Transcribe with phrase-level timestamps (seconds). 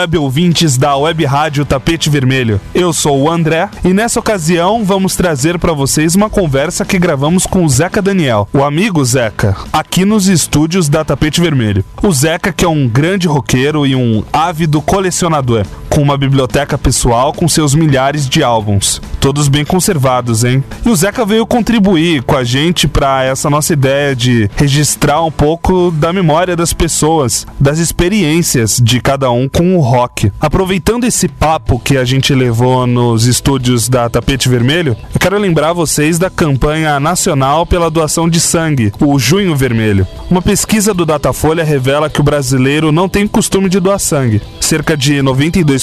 [0.00, 2.58] web ouvintes da Web Rádio Tapete Vermelho.
[2.74, 7.44] Eu sou o André e nessa ocasião vamos trazer para vocês uma conversa que gravamos
[7.44, 11.84] com o Zeca Daniel, o amigo Zeca, aqui nos estúdios da Tapete Vermelho.
[12.02, 17.32] O Zeca que é um grande roqueiro e um ávido colecionador, com uma biblioteca pessoal
[17.32, 20.62] com seus milhares de álbuns, todos bem conservados, hein?
[20.86, 25.30] E o Zeca veio contribuir com a gente para essa nossa ideia de registrar um
[25.30, 30.32] pouco da memória das pessoas, das experiências de cada um com o rock.
[30.40, 35.72] Aproveitando esse papo que a gente levou nos estúdios da Tapete Vermelho, eu quero lembrar
[35.72, 40.06] vocês da campanha nacional pela doação de sangue, o Junho Vermelho.
[40.30, 44.40] Uma pesquisa do Datafolha revela que o brasileiro não tem costume de doar sangue.
[44.60, 45.79] Cerca de 92%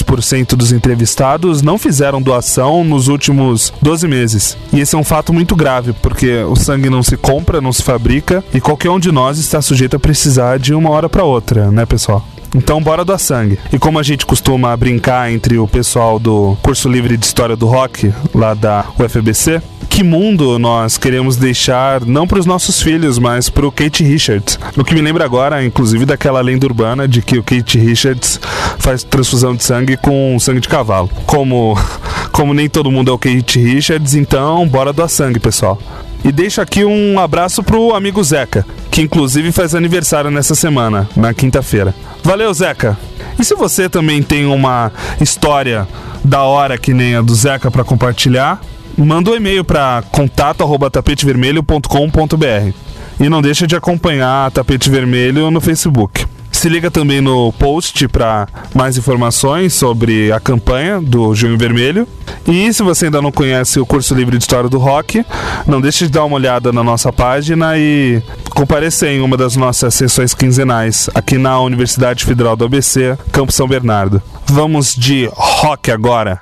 [0.56, 4.56] dos entrevistados não fizeram doação nos últimos 12 meses.
[4.72, 7.82] E esse é um fato muito grave, porque o sangue não se compra, não se
[7.82, 11.70] fabrica e qualquer um de nós está sujeito a precisar de uma hora para outra,
[11.70, 12.24] né, pessoal?
[12.54, 13.58] Então bora doar sangue.
[13.72, 17.66] E como a gente costuma brincar entre o pessoal do curso livre de história do
[17.66, 23.48] rock lá da UFBC, que mundo nós queremos deixar não para os nossos filhos, mas
[23.50, 24.58] para o Kate Richards.
[24.76, 28.40] O que me lembra agora, inclusive, daquela lenda urbana de que o Kate Richards
[28.78, 31.10] faz transfusão de sangue com sangue de cavalo.
[31.26, 31.76] Como
[32.32, 35.78] como nem todo mundo é o Kate Richards, então bora doar sangue, pessoal.
[36.24, 41.32] E deixo aqui um abraço pro amigo Zeca, que inclusive faz aniversário nessa semana, na
[41.32, 41.94] quinta-feira.
[42.22, 42.98] Valeu, Zeca!
[43.38, 45.86] E se você também tem uma história
[46.24, 48.60] da hora que nem a do Zeca para compartilhar,
[48.96, 52.72] manda um e-mail para contato@tapetevermelho.com.br.
[53.20, 56.26] E não deixa de acompanhar a Tapete Vermelho no Facebook.
[56.58, 62.04] Se liga também no post para mais informações sobre a campanha do Junho Vermelho.
[62.48, 65.24] E se você ainda não conhece o curso livre de História do Rock,
[65.68, 69.94] não deixe de dar uma olhada na nossa página e comparecer em uma das nossas
[69.94, 74.20] sessões quinzenais aqui na Universidade Federal do ABC, Campo São Bernardo.
[74.44, 76.40] Vamos de rock agora.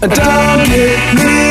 [0.00, 1.47] Don't hit me.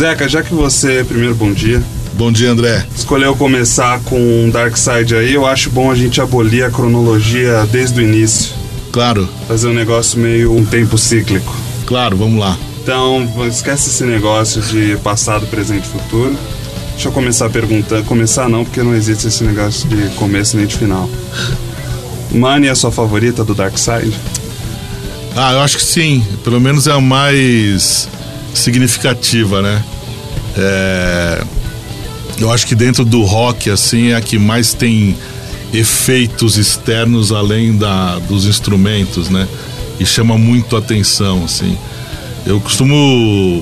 [0.00, 1.82] Zeca, já que você, primeiro bom dia,
[2.14, 2.86] Bom dia, André.
[2.96, 8.00] escolheu começar com Dark Side aí, eu acho bom a gente abolir a cronologia desde
[8.00, 8.54] o início.
[8.92, 11.54] Claro, Fazer um negócio meio um tempo cíclico.
[11.84, 12.56] claro, vamos lá.
[12.82, 16.34] Então, esquece esse negócio de passado, presente e futuro.
[16.92, 18.02] Deixa eu começar perguntando.
[18.04, 21.10] Começar não, porque não existe esse negócio de começo nem de final.
[22.30, 24.14] Money é a sua favorita do Dark Side?
[25.36, 26.24] Ah, eu acho que sim.
[26.42, 28.08] Pelo menos é a mais
[28.54, 29.82] significativa, né?
[30.56, 31.44] É,
[32.38, 35.16] Eu acho que dentro do rock, assim, é a que mais tem
[35.72, 39.46] efeitos externos além da, dos instrumentos, né?
[39.98, 41.76] E chama muito atenção, assim.
[42.46, 42.94] Eu costumo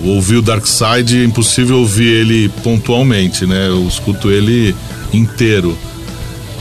[0.04, 3.66] ouvir o Dark Side, é impossível ouvir ele pontualmente, né?
[3.66, 4.74] Eu escuto ele
[5.12, 5.76] inteiro.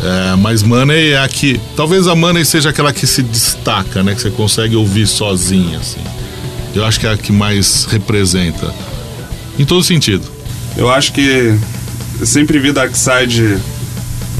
[0.03, 1.59] É, mas Money é a que.
[1.75, 4.15] Talvez a Money seja aquela que se destaca, né?
[4.15, 6.01] Que você consegue ouvir sozinha, assim.
[6.75, 8.73] Eu acho que é a que mais representa.
[9.57, 10.23] Em todo sentido.
[10.75, 11.57] Eu acho que
[12.19, 13.57] eu sempre vi Dark Side,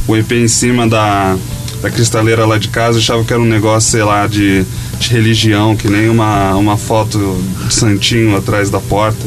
[0.08, 1.36] o EP em cima da,
[1.82, 4.64] da cristaleira lá de casa, eu achava que era um negócio, sei lá, de,
[5.00, 9.26] de religião, que nem uma, uma foto de santinho atrás da porta.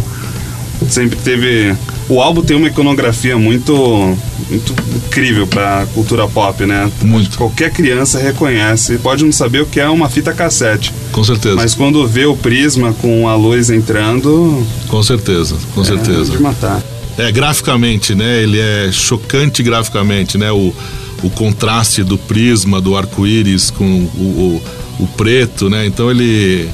[0.88, 1.76] Sempre teve.
[2.08, 4.16] O álbum tem uma iconografia muito,
[4.50, 6.90] muito incrível pra cultura pop, né?
[7.02, 7.36] Muito.
[7.38, 8.98] Qualquer criança reconhece.
[8.98, 10.92] Pode não saber o que é uma fita cassete.
[11.12, 11.54] Com certeza.
[11.56, 16.32] Mas quando vê o prisma com a luz entrando, Com certeza, com é certeza.
[16.32, 16.82] de matar.
[17.16, 18.42] É, graficamente, né?
[18.42, 20.50] Ele é chocante graficamente, né?
[20.50, 20.74] O,
[21.22, 24.62] o contraste do prisma, do arco-íris com o,
[24.98, 25.86] o, o preto, né?
[25.86, 26.68] Então ele.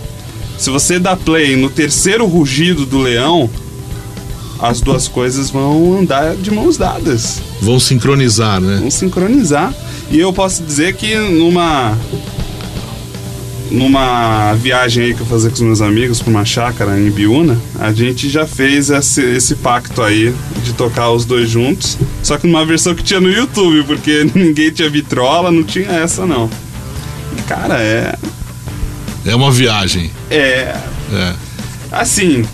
[0.58, 3.50] Se você dá play no terceiro rugido do leão,
[4.60, 8.78] as duas coisas vão andar de mãos dadas, vão sincronizar, né?
[8.80, 9.74] vão sincronizar.
[10.10, 11.98] E eu posso dizer que numa
[13.72, 17.60] numa viagem aí que eu fazia com os meus amigos para uma chácara em Biúna,
[17.80, 20.34] a gente já fez esse, esse pacto aí
[20.64, 24.72] de tocar os dois juntos, só que numa versão que tinha no YouTube, porque ninguém
[24.72, 26.50] tinha vitrola, não tinha essa não.
[27.38, 28.16] E, cara, é
[29.25, 30.12] É uma viagem.
[30.29, 30.75] é
[31.13, 31.34] É.
[31.91, 32.46] assim,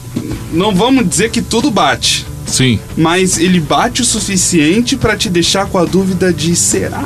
[0.51, 5.65] não vamos dizer que tudo bate, Sim, mas ele bate o suficiente para te deixar
[5.67, 7.03] com a dúvida de será.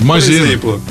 [0.00, 0.38] imagina.
[0.38, 0.82] Por exemplo,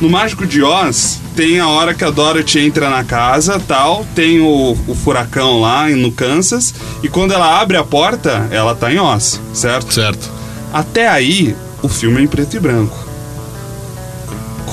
[0.00, 4.40] no Mágico de Oz, tem a hora que a Dorothy entra na casa, tal, tem
[4.40, 8.98] o, o furacão lá no Kansas, e quando ela abre a porta, ela tá em
[8.98, 9.92] Oz, certo?
[9.92, 10.30] Certo.
[10.72, 13.05] Até aí, o filme é em preto e branco.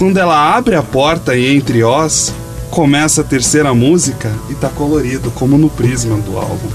[0.04, 2.34] Quando ela abre a porta e entra em Oz,
[2.70, 6.68] começa a terceira música e tá colorido, como no prisma do álbum.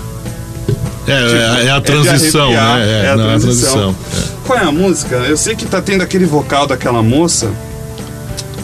[1.06, 3.04] É, é, é a de transição, arrepiar, né?
[3.04, 3.90] é a não, transição.
[3.90, 4.46] É.
[4.46, 5.16] Qual é a música?
[5.16, 7.52] Eu sei que tá tendo aquele vocal daquela moça.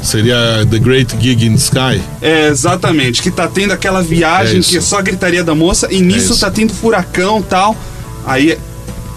[0.03, 2.03] Seria The Great Gig in the Sky.
[2.23, 5.89] É, exatamente, que tá tendo aquela viagem É que é só a gritaria da moça,
[5.93, 6.41] e nisso isso.
[6.41, 7.77] tá tendo furacão tal.
[8.25, 8.59] Aí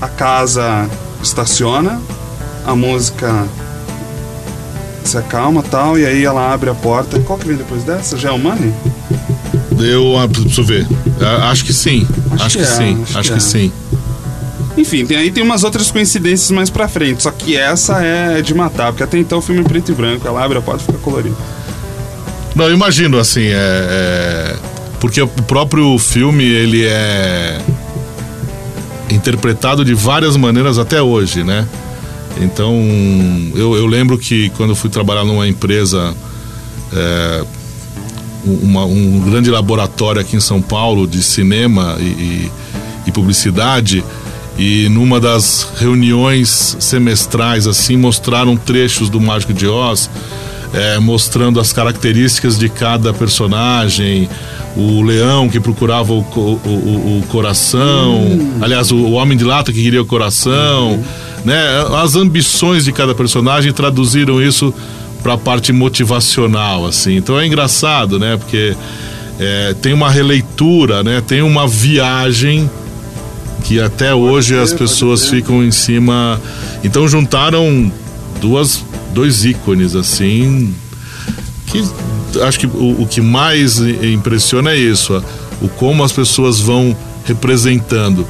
[0.02, 0.90] a casa
[1.24, 2.02] estaciona,
[2.66, 3.48] a música
[5.08, 7.20] se acalma tal, e aí ela abre a porta.
[7.22, 8.18] Qual que vem depois dessa?
[8.18, 8.74] Já é o Money?
[9.80, 10.88] Eu ah, preciso ver.
[11.22, 12.08] Ah, Acho que sim.
[12.32, 13.04] Acho Acho, que que, é, sim.
[13.04, 13.48] acho Acho, que que, é.
[13.48, 13.72] sim.
[14.78, 18.54] Enfim, tem, aí tem umas outras coincidências mais pra frente, só que essa é de
[18.54, 20.86] matar, porque até então o filme é preto e branco, ela abre a porta e
[20.86, 21.36] fica colorido.
[22.56, 24.56] Não, eu imagino assim, é, é,
[25.00, 27.60] porque o próprio filme ele é
[29.10, 31.68] interpretado de várias maneiras até hoje, né?
[32.42, 32.74] Então,
[33.56, 36.14] eu, eu lembro que quando eu fui trabalhar numa empresa,
[36.94, 37.44] é,
[38.46, 42.52] uma- um grande laboratório aqui em São Paulo de cinema e, e-
[43.08, 44.04] e publicidade,
[44.58, 50.10] e numa das reuniões semestrais, assim, mostraram trechos do Mágico de Oz,
[50.74, 54.30] é, mostrando as características de cada personagem,
[54.76, 58.22] o leão que procurava o, o- o- o coração,
[58.62, 61.04] aliás, o, o homem de lata que queria o coração,
[61.46, 61.64] né?
[62.02, 64.74] As ambições de cada personagem traduziram isso
[65.24, 67.16] para a parte motivacional, assim.
[67.18, 68.38] Então é engraçado, né?
[68.38, 68.76] Porque
[69.40, 71.22] é, tem uma releitura, né?
[71.26, 72.70] Tem uma viagem
[73.64, 76.40] que até hoje as pessoas ficam em cima.
[76.84, 77.92] Então juntaram
[78.40, 80.74] duas, dois ícones assim
[81.66, 81.84] que
[82.42, 85.24] acho que o, o que mais impressiona é isso, a-
[85.62, 88.26] o como as pessoas vão representando.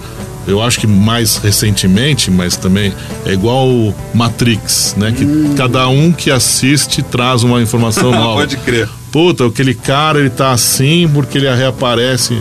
[0.47, 2.93] Eu acho que mais recentemente, mas também
[3.25, 3.67] é igual
[4.13, 5.11] Matrix, né?
[5.11, 8.39] Que cada um que assiste traz uma informação nova.
[8.41, 8.87] Pode crer.
[9.11, 12.37] Puta, aquele cara ele tá assim porque ele reaparece.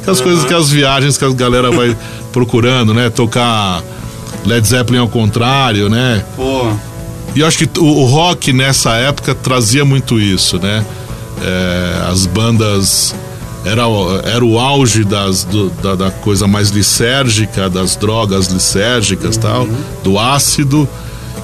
[0.00, 1.96] Aquelas coisas que as viagens que a galera vai
[2.32, 3.08] procurando, né?
[3.10, 3.82] Tocar
[4.44, 6.24] Led Zeppelin ao contrário, né?
[6.36, 6.70] Pô,
[7.34, 10.84] E eu acho que o, o rock nessa época trazia muito isso, né?
[11.42, 13.14] É, as bandas.
[13.64, 19.36] Era, o- era o auge das, do- da, da coisa mais lisérgica, das drogas lisérgicas
[19.36, 19.68] tal,
[20.04, 20.88] do ácido,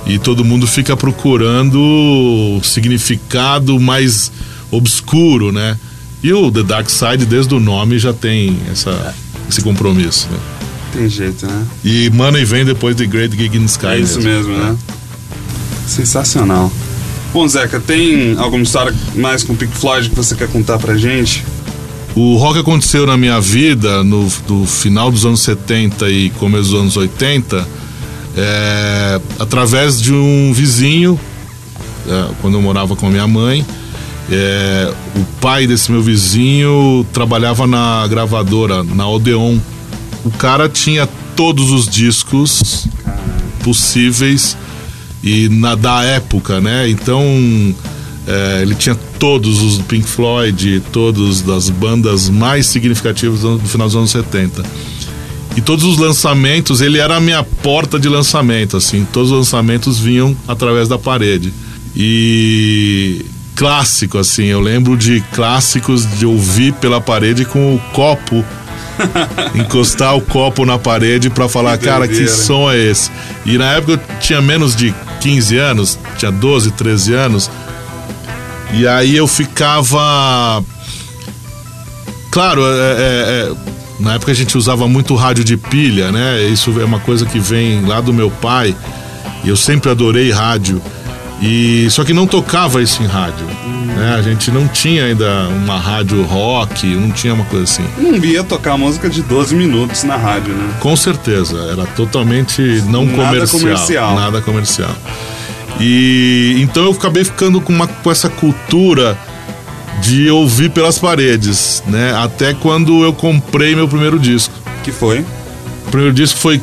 [0.06, 4.30] e todo mundo fica procurando o significado mais
[4.70, 5.78] obscuro, né?
[6.22, 9.14] E o The Dark Side, desde o nome, já tem essa,
[9.50, 10.38] esse compromisso, né?
[10.92, 11.66] tem jeito, né?
[11.84, 13.86] E Money vem depois de Great Gig in Sky.
[13.86, 14.76] É isso mesmo, né?
[15.86, 16.70] Sensacional.
[17.32, 20.96] Bom, Zeca, tem alguma história mais com o Pink Floyd que você quer contar pra
[20.96, 21.44] gente?
[22.16, 26.80] O rock aconteceu na minha vida no, no final dos anos 70 e começo dos
[26.80, 27.66] anos 80
[28.36, 31.18] é, através de um vizinho,
[32.08, 33.64] é, quando eu morava com a minha mãe.
[34.30, 39.58] É, o pai desse meu vizinho trabalhava na gravadora, na Odeon.
[40.24, 42.86] O cara tinha todos os discos
[43.62, 44.56] possíveis
[45.22, 46.88] e na da época, né?
[46.88, 47.74] Então
[48.26, 53.86] é, ele tinha todos os Pink Floyd, todos das bandas mais significativas do, do final
[53.86, 54.62] dos anos 70.
[55.56, 59.06] E todos os lançamentos, ele era a minha porta de lançamento, assim.
[59.12, 61.52] Todos os lançamentos vinham através da parede.
[61.94, 68.44] E clássico, assim, eu lembro de clássicos de ouvir pela parede com o copo
[69.54, 73.10] encostar o copo na parede pra falar, Que cara, que som é esse?
[73.44, 77.50] E na época eu tinha menos de 15 anos, tinha 12, 13 anos.
[78.76, 80.62] E aí eu ficava.
[82.30, 83.52] Claro, é- é- é,
[84.00, 86.42] na época a gente usava muito rádio de pilha, né?
[86.44, 88.74] Isso é uma coisa que vem lá do meu pai.
[89.44, 90.82] E eu sempre adorei rádio.
[91.40, 93.46] E só que não tocava isso em rádio.
[93.66, 94.16] Né?
[94.18, 97.84] A gente não tinha ainda uma rádio rock, não tinha uma coisa assim.
[97.98, 100.74] Não via tocar música de 12 minutos na rádio, né?
[100.80, 104.14] Com certeza, era totalmente não Nada comercial, comercial.
[104.16, 104.96] Nada comercial.
[105.80, 109.18] E então eu acabei ficando com, uma, com essa cultura
[110.00, 112.14] de ouvir pelas paredes, né?
[112.14, 114.54] Até quando eu comprei meu primeiro disco.
[114.82, 115.24] Que foi?
[115.86, 116.60] O primeiro disco foi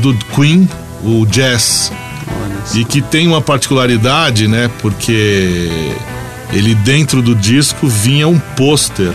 [0.00, 0.68] do Queen,
[1.04, 1.92] o Jazz.
[2.74, 4.70] E que tem uma particularidade, né?
[4.80, 5.70] Porque
[6.52, 9.12] ele dentro do disco vinha um pôster.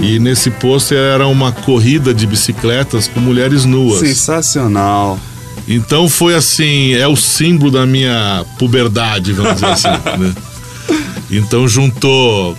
[0.00, 4.00] E nesse pôster era uma corrida de bicicletas com mulheres nuas.
[4.00, 5.18] Sensacional.
[5.68, 9.88] Então foi assim, é o símbolo da minha puberdade, vamos dizer assim.
[10.18, 10.34] né?
[11.30, 12.56] Então juntou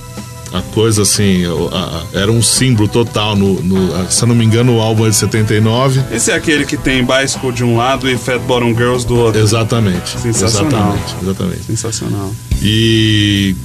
[0.53, 4.43] a coisa assim, o- a- era um símbolo total no, no- se eu não me
[4.45, 6.01] engano, o álbum é de 79.
[6.11, 9.39] Esse é aquele que tem Bicycle de um lado e Fat Bottom Girls do outro.
[9.41, 10.20] Exatamente.
[10.20, 10.96] Sensacional.
[10.98, 11.63] Exatamente, exatamente.
[11.63, 12.33] Sensacional.
[12.61, 13.55] E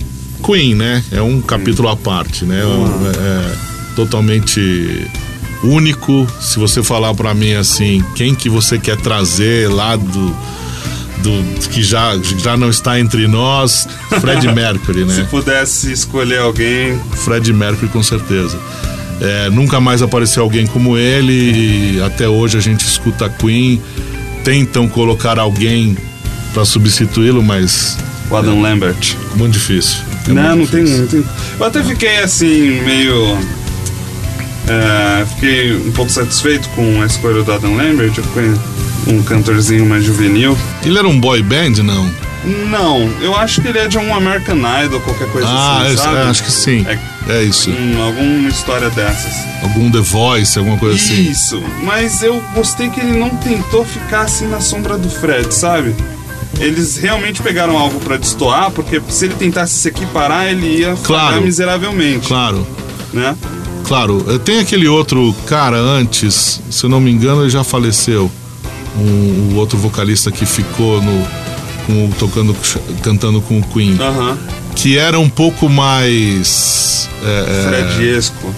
[0.45, 1.03] Queen, né?
[1.13, 2.61] É um capítulo à parte, né?
[2.61, 3.57] É É,
[3.97, 5.07] totalmente
[5.63, 6.27] único.
[6.41, 10.37] Se você falar pra mim assim, quem que você quer trazer lá do,
[11.23, 13.87] do que já, já não está entre nós,
[14.21, 15.27] Fred Mercury, Se né?
[15.31, 18.59] pudesse escolher alguém, Fred Mercury com certeza.
[19.21, 23.81] É, nunca mais apareceu alguém como ele e até hoje a gente escuta Queen.
[24.43, 25.97] Tentam colocar alguém
[26.53, 27.97] pra substituí-lo, mas
[28.29, 29.15] o Adam Lambert.
[29.37, 29.99] muito difícil.
[30.27, 31.03] É não, não muito tem, difícil.
[31.03, 31.25] não tem.
[31.61, 33.39] Eu até fiquei assim, meio.
[34.73, 38.13] É, fiquei um pouco satisfeito com a escolha do Adam Lambert.
[39.07, 40.57] Um cantorzinho mais juvenil.
[40.85, 42.09] Ele era um boy band, não?
[42.69, 46.17] Não, eu acho que ele é de um American Idol, qualquer coisa Ah, assim, sabe?
[46.17, 46.85] é, acho que sim.
[46.89, 46.99] É,
[47.39, 47.71] É isso.
[47.71, 49.33] hum, alguma história dessas.
[49.63, 51.31] Algum The Voice, alguma coisa assim.
[51.31, 55.95] Isso, mas eu gostei que ele não tentou ficar assim na sombra do Fred, sabe?
[56.59, 61.43] Eles realmente pegaram algo pra destoar, porque se ele tentasse se equiparar, ele ia Claro.
[61.43, 62.67] miseravelmente, Claro.
[63.13, 63.37] né?
[63.85, 68.31] Claro, eh, tem aquele outro cara antes, se eu não me engano, ele já faleceu.
[68.97, 71.27] Um, o outro vocalista que ficou no,
[71.87, 72.55] com, tocando,
[73.03, 73.97] cantando com o Queen,
[74.77, 77.09] que era um pouco mais.
[77.25, 78.55] é, Frediesco.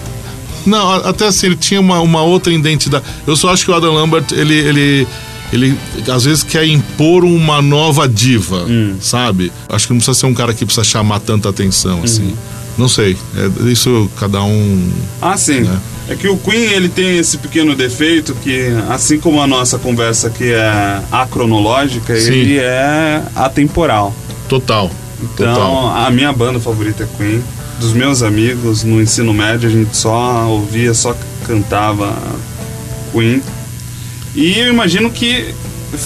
[0.65, 3.05] Não, até assim, ele tinha uma, uma outra identidade.
[3.27, 5.07] Eu só acho que o Adam Lambert, ele, ele,
[5.53, 5.77] ele
[6.11, 8.95] às vezes quer impor uma nova diva, Hum.
[8.99, 9.51] sabe?
[9.69, 12.23] Acho que não precisa ser um cara que precisa chamar tanta atenção, assim.
[12.23, 12.35] Uhum.
[12.77, 14.91] Não sei, é, isso cada um.
[15.21, 15.69] Ah, sim.
[16.07, 20.29] É que o Queen ele tem esse pequeno defeito que, assim como a nossa conversa
[20.29, 22.33] que é acronológica, Sim.
[22.33, 24.13] ele é atemporal.
[24.47, 24.91] Total.
[25.23, 25.95] Então, total.
[26.05, 27.43] a minha banda favorita é Queen.
[27.79, 31.15] Dos meus amigos, no ensino médio, a gente só ouvia, só
[31.47, 32.15] cantava
[33.11, 33.41] Queen.
[34.35, 35.55] E eu imagino que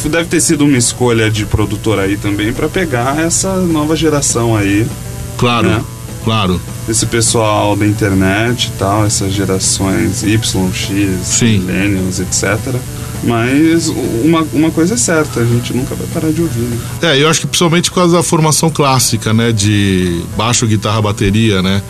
[0.05, 4.87] deve ter sido uma escolha de produtor aí também para pegar essa nova geração aí,
[5.37, 5.83] Claro, né?
[6.23, 6.59] Claro.
[6.87, 11.59] esse pessoal da internet e tal, essas gerações Y, X, Sim.
[11.59, 12.75] Millennials, etc.
[13.23, 13.89] Mas
[14.23, 16.77] uma, uma coisa é certa, a gente nunca vai parar de ouvir, né?
[17.01, 19.51] É, eu acho que principalmente por causa da formação clássica, né?
[19.51, 21.81] De baixo, guitarra, bateria, né?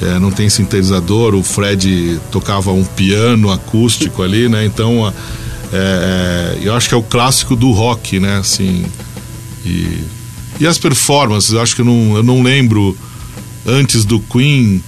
[0.00, 4.64] É, não tem sintetizador, o Fred tocava um piano acústico ali, né?
[4.64, 5.12] Então,
[5.72, 8.38] é, é, eu acho que é o clássico do rock, né?
[8.38, 8.86] Assim,
[9.64, 10.04] e,
[10.60, 12.96] e as performances, eu acho que eu não, eu não lembro
[13.68, 14.82] antes do Queen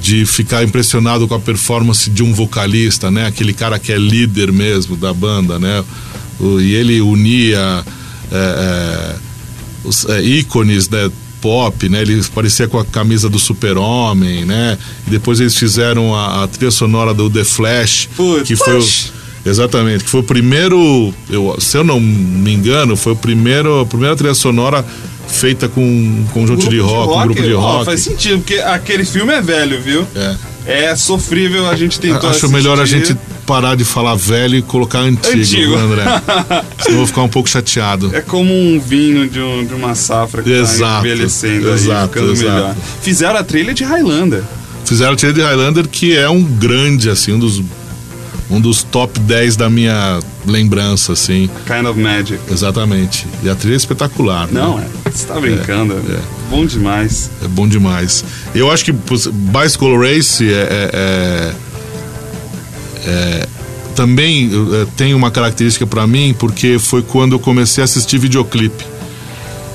[0.00, 3.26] de ficar impressionado com a performance de um vocalista, né?
[3.26, 5.82] Aquele cara que é líder mesmo da banda, né?
[6.38, 7.84] O- e ele unia
[8.30, 9.16] é, é,
[9.84, 12.02] os é, ícones né, pop, né?
[12.02, 14.78] Ele parecia com a camisa do Super-Homem, né?
[15.06, 18.46] E depois eles fizeram a, a trilha sonora do The Flash, Putz.
[18.46, 18.86] que foi o,
[19.44, 23.86] exatamente, que foi o primeiro, eu, se eu não me engano, foi o primeiro, a
[23.86, 24.86] primeira trilha sonora
[25.30, 27.84] feita com um conjunto de rock, um grupo de rock.
[27.84, 30.06] faz sentido, porque aquele filme é velho, viu?
[30.14, 30.36] É.
[30.66, 33.06] É sofrível, a gente tentou Acho melhor a assistir.
[33.08, 35.76] gente parar de falar velho e colocar antigo, Antigo.
[35.76, 36.04] né, André.
[36.78, 38.14] Senão eu vou ficar um pouco chateado.
[38.14, 42.08] É como um vinho de, um- de uma safra que Exato, tá envelhecendo exato, aí,
[42.08, 42.52] ficando exato.
[42.52, 42.76] melhor.
[43.02, 44.42] Fizeram a trilha de Highlander.
[44.84, 47.60] Fizeram o trilha de Highlander, que é um grande, assim, um dos,
[48.50, 51.48] um dos top 10 da minha lembrança, assim.
[51.66, 52.40] Kind of Magic.
[52.50, 53.26] Exatamente.
[53.42, 54.46] E a trilha é espetacular.
[54.48, 54.60] né?
[54.60, 54.86] Não, é.
[55.10, 55.94] Você tá brincando.
[55.94, 56.20] É, é.
[56.50, 57.30] Bom demais.
[57.44, 58.24] É bom demais.
[58.54, 61.54] Eu acho que Bicycle Race é, é- é-
[63.06, 63.46] é-
[63.94, 64.50] também
[64.82, 68.84] é, tem uma característica pra mim, porque foi quando eu comecei a assistir videoclipe.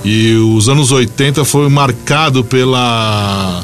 [0.04, 3.64] E os anos 80 foi marcado pela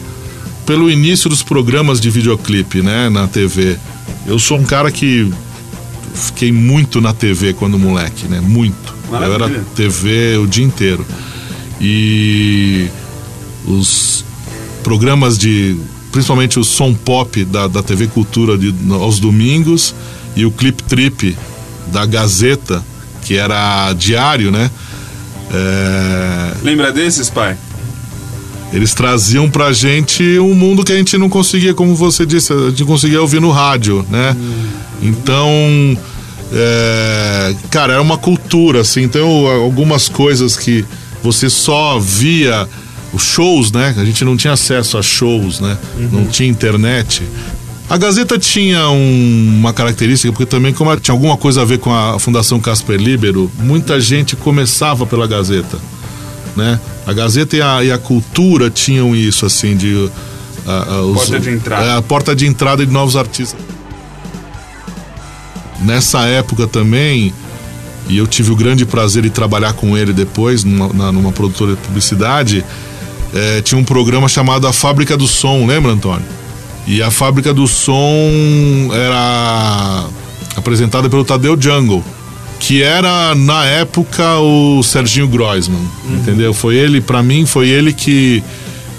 [0.65, 3.77] pelo início dos programas de videoclipe, né, na TV.
[4.25, 5.31] Eu sou um cara que
[6.13, 8.39] fiquei muito na TV quando moleque, né?
[8.39, 8.93] Muito.
[9.09, 9.65] Eu era Maravilha.
[9.75, 11.05] TV o dia inteiro.
[11.79, 12.87] E
[13.65, 14.23] os
[14.83, 15.77] programas de.
[16.11, 19.95] Principalmente o som pop da, da TV Cultura de, aos domingos
[20.35, 21.37] e o Clip Trip
[21.87, 22.83] da Gazeta,
[23.23, 24.69] que era diário, né?
[25.53, 27.57] É, Lembra desses, pai?
[28.73, 32.69] Eles traziam pra gente um mundo que a gente não conseguia, como você disse, a
[32.69, 34.35] gente conseguia ouvir no rádio, né?
[35.01, 35.97] Então,
[36.53, 39.01] é, cara, era uma cultura, assim.
[39.03, 40.85] Então, algumas coisas que
[41.23, 42.67] você só via
[43.13, 43.93] os shows, né?
[43.97, 45.77] A gente não tinha acesso a shows, né?
[46.11, 47.23] Não tinha internet.
[47.89, 51.93] A Gazeta tinha um- uma característica, porque também, como tinha alguma coisa a ver com
[51.93, 55.77] a Fundação Casper Libero, muita gente começava pela Gazeta
[56.55, 56.79] né?
[57.07, 60.09] A Gazeta e a, e a Cultura tinham isso, assim, de...
[60.67, 61.85] ah, ah, os- Porta de entrada.
[61.85, 63.59] É, a porta de entrada de novos artistas.
[65.81, 67.33] Nessa época também,
[68.07, 71.71] e eu tive o grande prazer de trabalhar com ele depois, numa, na- numa produtora
[71.71, 72.63] de publicidade,
[73.33, 76.25] eh, tinha um programa chamado A Fábrica do Som, lembra, Antônio?
[76.85, 80.05] E a Fábrica do Som era
[80.55, 82.03] apresentada pelo Tadeu Jungle,
[82.61, 85.81] que era na época o Serginho Groisman,
[86.13, 86.53] entendeu?
[86.53, 88.41] Foi ele, pra mim, foi ele que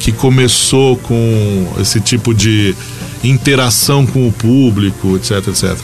[0.00, 2.74] que começou com esse tipo de
[3.22, 5.78] interação com o público, etc, etc.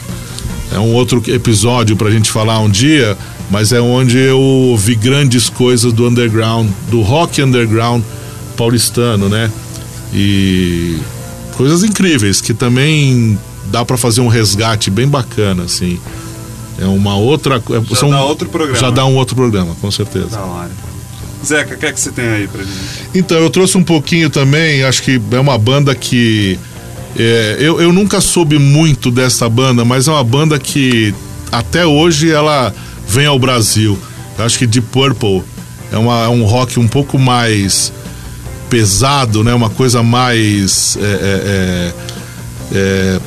[0.73, 3.17] É um outro episódio pra gente falar um dia,
[3.49, 8.03] mas é onde eu vi grandes coisas do underground, do rock underground
[8.57, 9.49] paulistano, né?
[10.13, 10.97] E
[11.55, 13.39] coisas incríveis que também
[13.71, 15.97] dá pra fazer um resgate bem bacana, assim.
[16.81, 17.55] É uma outra.
[17.57, 18.79] é- Já dá outro programa.
[18.79, 20.29] Já dá um outro programa, com certeza.
[20.29, 20.71] Da hora.
[21.45, 22.75] Zeca, o que é que você tem aí pra gente?
[23.15, 26.59] Então, eu trouxe um pouquinho também, acho que é uma banda que.
[27.17, 31.13] é, eu, eu nunca soube muito dessa banda, mas é uma banda que
[31.51, 32.73] até hoje ela
[33.07, 33.97] vem ao Brasil.
[34.37, 35.43] Eu acho que Deep Purple
[35.91, 37.91] é, uma, é um rock um pouco mais
[38.69, 39.53] pesado, né?
[39.53, 40.97] Uma coisa mais.
[41.01, 41.93] é, é,
[42.73, 43.19] é,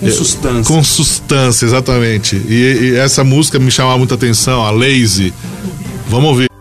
[0.00, 0.74] Com sustância.
[0.74, 2.36] com substância, exatamente.
[2.36, 5.32] E, e essa música me chamava muita atenção, a Lazy.
[6.08, 6.55] Vamos ouvir.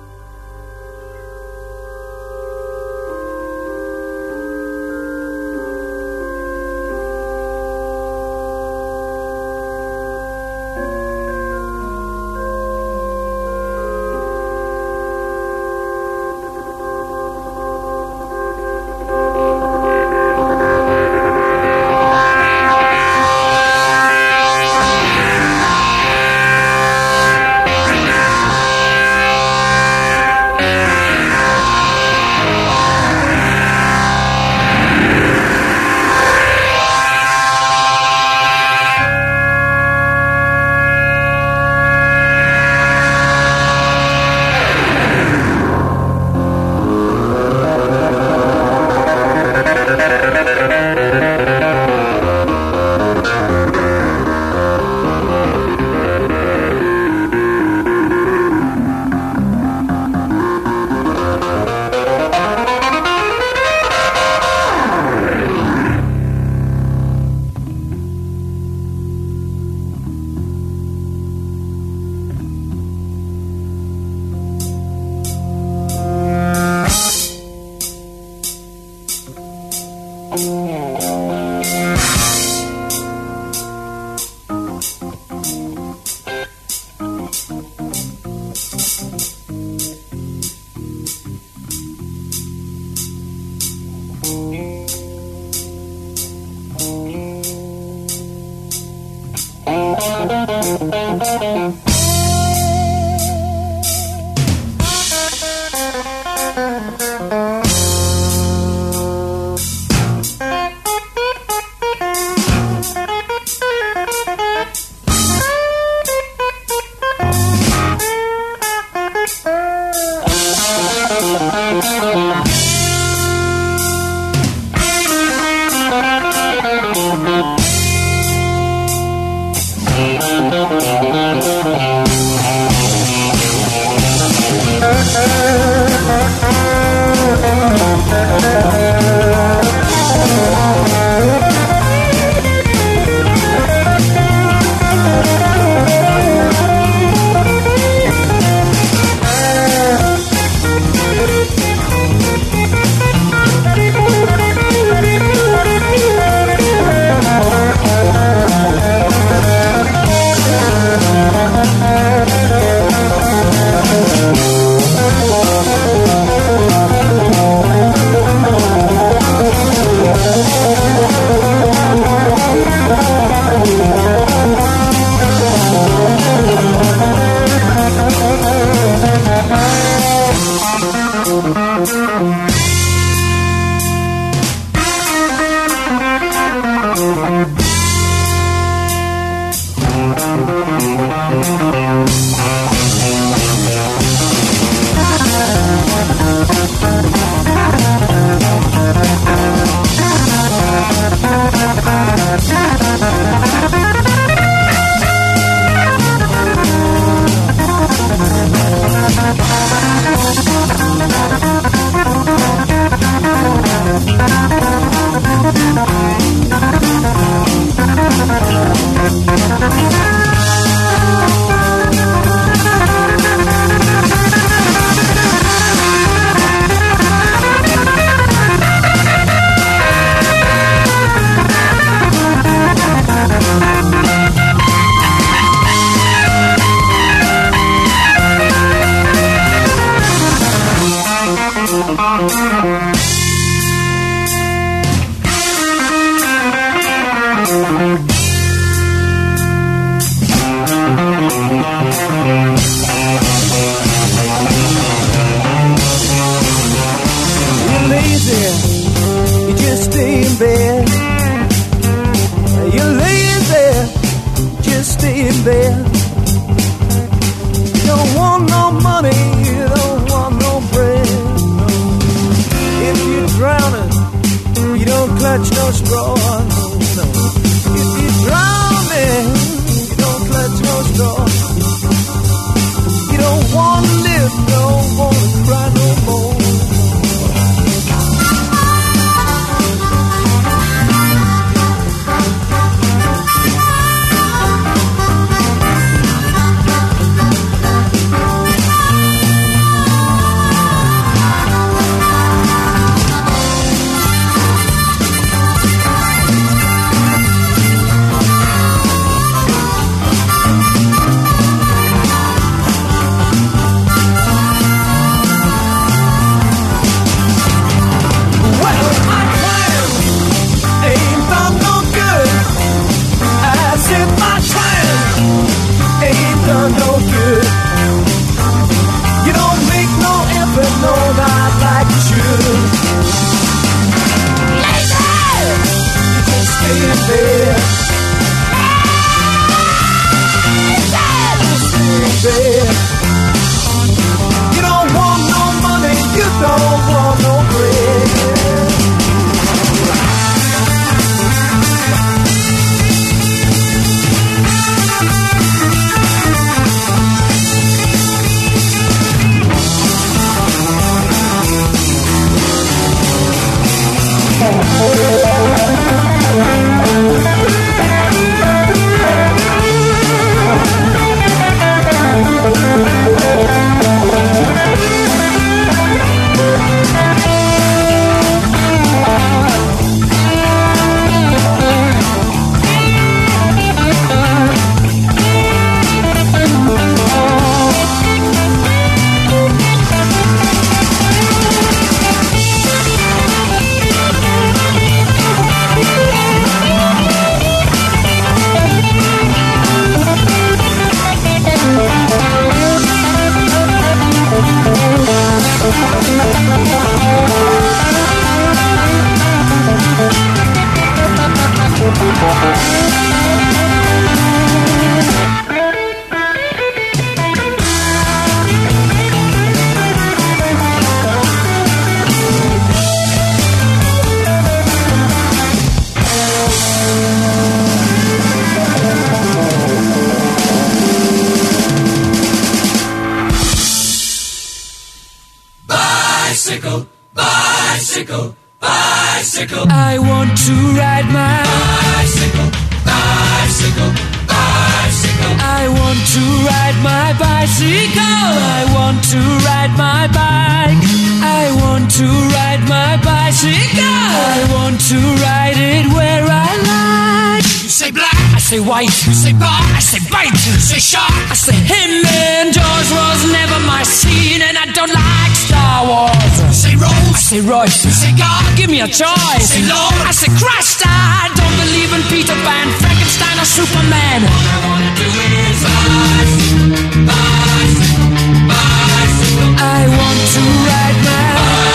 [458.55, 458.95] Say white.
[459.05, 460.37] you say bar, I say bite.
[460.37, 461.11] say shark.
[461.29, 466.35] I say him and Jaws was never my scene, and I don't like Star Wars.
[466.55, 467.83] Say I say Royce.
[467.83, 468.43] say God.
[468.55, 469.49] Give me a choice.
[469.51, 469.95] Say Lord.
[470.07, 470.83] I say Christ.
[470.87, 474.23] I don't believe in Peter Pan, Frankenstein, or Superman.
[474.23, 475.07] All I wanna do
[475.43, 476.71] is bicycle,
[477.11, 478.07] bicycle,
[478.47, 481.27] bicycle, I want to ride my.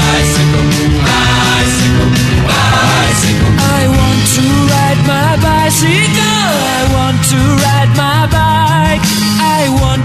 [0.09, 0.67] bicycle,
[1.05, 2.09] bicycle,
[2.49, 3.53] bicycle.
[3.69, 6.20] I want to ride my bicycle.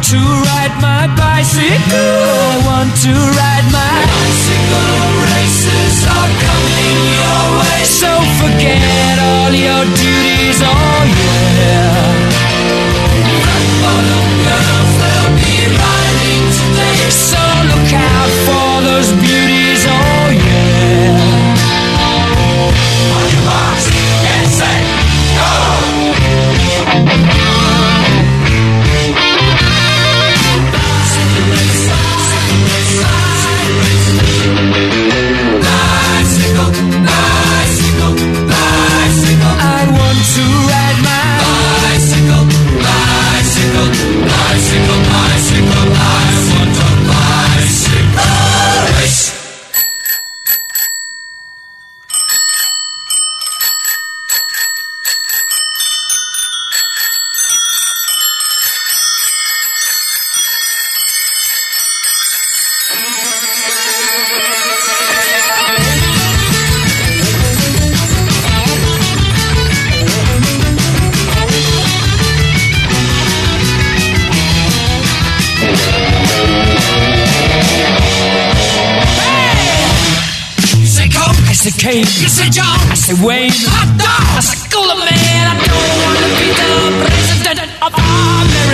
[0.06, 1.98] To ride my bicycle.
[1.98, 5.02] I want to ride my Bicycle
[5.34, 7.82] races are coming your way.
[7.82, 10.62] So forget all your duties.
[10.62, 12.06] Oh yeah.
[14.46, 14.94] Girls,
[15.41, 17.10] be riding today.
[17.10, 19.10] So look out for those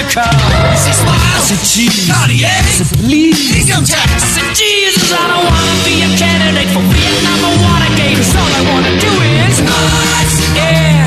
[0.01, 4.09] I say smile, I cheese, Cartier, I say please, income tax.
[4.09, 8.17] I say Jesus, I don't want to be a candidate for Vietnam or Watergate.
[8.17, 11.05] 'cause all I want to do is ice, yeah,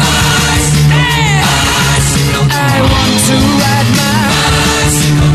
[0.54, 1.42] ice, yeah,
[1.74, 2.46] bicycle.
[2.54, 4.14] I want to ride my
[4.78, 5.34] bicycle,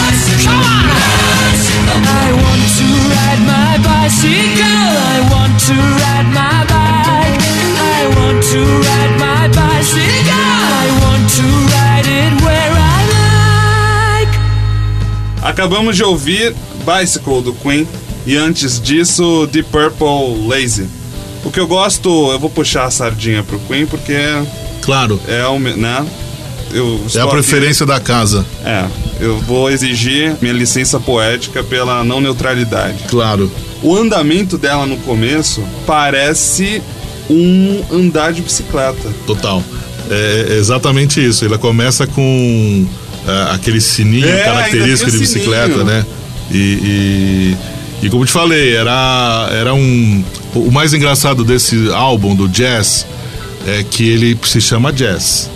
[0.00, 0.48] bicycle.
[0.48, 2.00] Come on, bicycle.
[2.00, 4.88] I want to ride my bicycle.
[5.14, 6.19] I want to ride
[15.50, 16.54] Acabamos de ouvir
[16.86, 17.86] Bicycle do Queen
[18.24, 20.86] e antes disso Deep Purple Lazy.
[21.44, 24.16] O que eu gosto, eu vou puxar a sardinha pro Queen porque
[24.80, 26.06] Claro, é o, né?
[26.72, 28.46] Eu é a aqui- preferência da casa.
[28.64, 28.84] É,
[29.18, 33.02] eu vou exigir minha licença poética pela não neutralidade.
[33.08, 33.50] Claro.
[33.82, 36.80] O andamento dela no começo parece
[37.28, 39.12] um andar de bicicleta.
[39.26, 39.64] Total.
[40.08, 41.44] É é exatamente isso.
[41.44, 42.86] Ela começa com
[43.30, 45.84] é, aquele sininho É, característico de bicicleta, sininho.
[45.84, 46.04] né?
[46.50, 46.56] E,
[48.02, 50.24] e, e como te falei, era, era um.
[50.54, 53.06] O mais engraçado desse álbum do jazz
[53.66, 55.48] é que ele se chama jazz.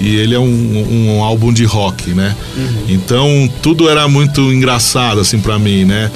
[0.00, 2.34] E ele é um, um álbum de rock, né?
[2.56, 2.84] Uhum.
[2.88, 6.10] Então tudo era muito engraçado, assim, pra mim, né?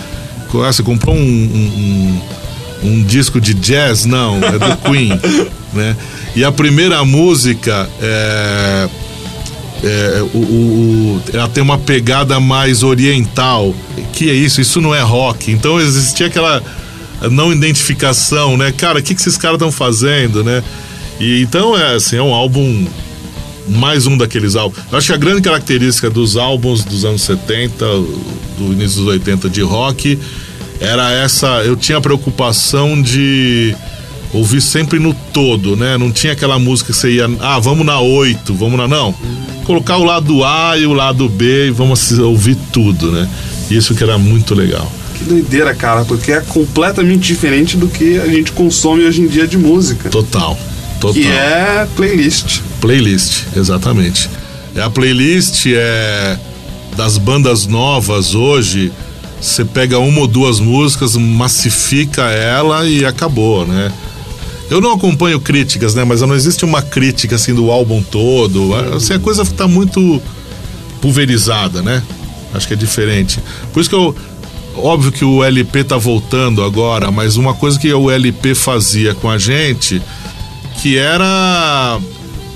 [0.67, 2.21] Ah, Você comprou um- um-
[2.83, 4.05] um, um disco de jazz?
[4.07, 5.11] Não, é do Queen,
[5.75, 5.95] né?
[6.35, 8.89] E a primeira música é,
[9.85, 13.75] é, o, o- ela tem uma pegada mais oriental.
[14.13, 14.61] Que é isso?
[14.61, 15.51] Isso não é rock.
[15.53, 16.63] Então existia aquela
[17.31, 18.73] não identificação, né?
[18.73, 20.63] Cara, o que, que esses caras estão fazendo, né?
[21.21, 22.87] E então é assim, é um álbum
[23.69, 24.81] mais um daqueles álbuns.
[24.91, 27.85] Eu acho que a grande característica dos álbuns dos anos 70,
[28.59, 30.19] do início dos 80 de rock,
[30.81, 31.47] era essa.
[31.65, 33.75] Eu tinha a preocupação de
[34.33, 35.97] ouvir sempre no todo, né?
[35.97, 38.87] Não tinha aquela música que você ia, ah, vamos na 8, vamos na.
[38.89, 39.15] Não.
[39.65, 43.29] Colocar o lado A e o lado B e vamos ouvir tudo, né?
[43.71, 44.91] Isso que era muito legal.
[45.19, 49.47] Que doideira, cara, porque é completamente diferente do que a gente consome hoje em dia
[49.47, 50.11] de música.
[50.11, 50.59] Total.
[51.01, 51.15] Total.
[51.15, 52.61] Que é playlist.
[52.81, 54.29] Playlist, exatamente.
[54.75, 56.39] É a playlist é
[56.97, 58.93] das bandas novas hoje.
[59.41, 63.93] Você pega uma ou duas músicas, massifica ela e acabou, né?
[64.71, 66.05] Eu não acompanho críticas, né?
[66.05, 68.75] Mas não existe uma crítica assim do álbum todo.
[68.95, 70.21] Assim, a coisa tá muito
[71.01, 72.03] pulverizada, né?
[72.53, 73.41] Acho que é diferente.
[73.73, 74.15] Por isso que eu.
[74.77, 79.31] Óbvio que o LP tá voltando agora, mas uma coisa que o LP fazia com
[79.31, 80.03] a gente,
[80.83, 82.01] que era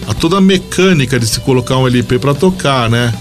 [0.05, 3.15] a toda a mecânica de se colocar um LP para tocar, né?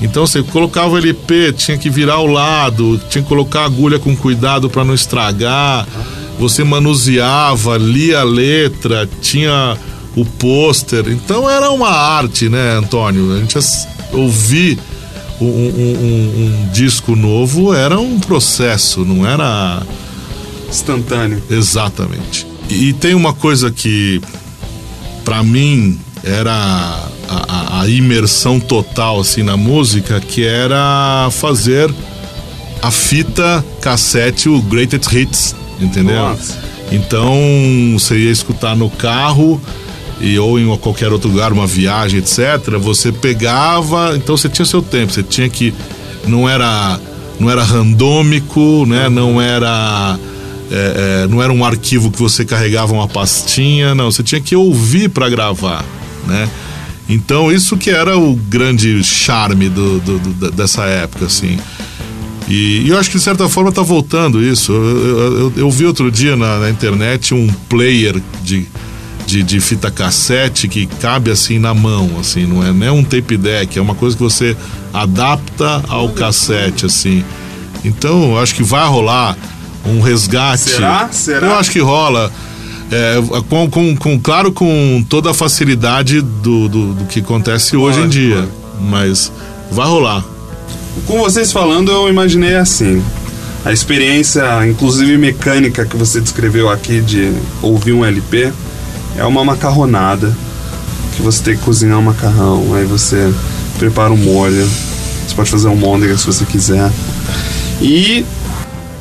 [0.00, 3.98] Então você colocava o LP, tinha que virar ao lado, tinha que colocar a agulha
[3.98, 5.86] com cuidado para não estragar.
[6.38, 9.76] Você manuseava, lia a letra, tinha
[10.16, 11.04] o pôster.
[11.08, 13.32] Então era uma arte, né, Antônio?
[13.34, 13.58] A gente
[14.12, 14.78] ouvir
[15.40, 19.82] um, um- um- um disco novo era um processo, não era
[20.68, 21.42] Instantâneo.
[21.50, 22.46] Exatamente.
[22.68, 24.20] E tem uma coisa que,
[25.24, 31.92] pra mim, era a, a- a imersão total assim na música, que era fazer
[32.82, 36.16] a fita cassete, o Greatest Hits, entendeu?
[36.16, 36.58] Nossa.
[36.92, 37.32] Então
[37.98, 39.60] você ia escutar no carro
[40.20, 42.78] e ou em qualquer outro lugar, uma viagem, etc.
[42.80, 45.72] Você pegava, então você tinha seu tempo, você tinha que
[46.26, 46.98] não era
[47.40, 49.08] não era randômico, né?
[49.08, 50.18] Não era
[50.70, 54.10] é, é, não era um arquivo que você carregava uma pastinha, não.
[54.10, 55.84] Você tinha que ouvir para gravar,
[56.26, 56.48] né?
[57.08, 61.58] Então isso que era o grande charme do, do- do- dessa época, assim.
[62.48, 64.72] E, e eu acho que de certa forma tá voltando isso.
[64.72, 68.66] Eu, eu- eu- eu vi outro dia na, na internet um player de,
[69.26, 73.36] de, de fita cassete que cabe assim na mão, assim, não é nem um tape
[73.38, 74.54] deck, é uma coisa que você
[74.92, 77.24] adapta ao cassete, assim.
[77.84, 79.36] Então eu acho que vai rolar
[79.86, 80.70] um resgate.
[80.70, 81.08] Será?
[81.10, 81.46] Será?
[81.48, 82.30] Eu acho que rola.
[82.90, 83.16] É,
[83.48, 88.08] com, com, com- claro, com toda a facilidade do, do, do que acontece hoje em
[88.08, 88.36] dia.
[88.36, 88.52] lógico.
[88.82, 89.32] Mas
[89.70, 90.24] vai rolar.
[91.06, 93.02] Com vocês falando, eu imaginei assim.
[93.64, 97.32] A experiência, inclusive mecânica, que você descreveu aqui de
[97.62, 98.52] ouvir um LP,
[99.16, 100.34] é uma macarronada.
[101.16, 103.32] Que você tem que cozinhar um macarrão, aí você
[103.78, 104.68] prepara um molho.
[105.26, 106.90] Você pode fazer um môndega se você quiser.
[107.80, 108.24] E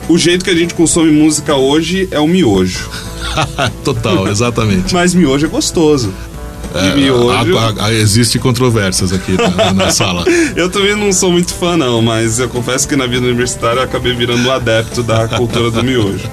[0.07, 2.89] o jeito que a gente consome música hoje é o miojo.
[3.83, 4.93] Total, exatamente.
[4.93, 6.13] Mas miojo é gostoso.
[6.75, 7.57] E miojo.
[7.57, 10.25] Há- há- há- existe controvérsias aqui na, na sala.
[10.55, 13.83] Eu também não sou muito fã, não, mas eu confesso que na vida universitária eu
[13.83, 16.27] acabei virando um adepto da cultura do miojo.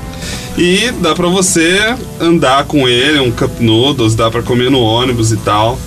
[0.57, 5.31] E dá pra você andar com ele, um cup noodles, dá pra comer no ônibus
[5.33, 5.79] e tal.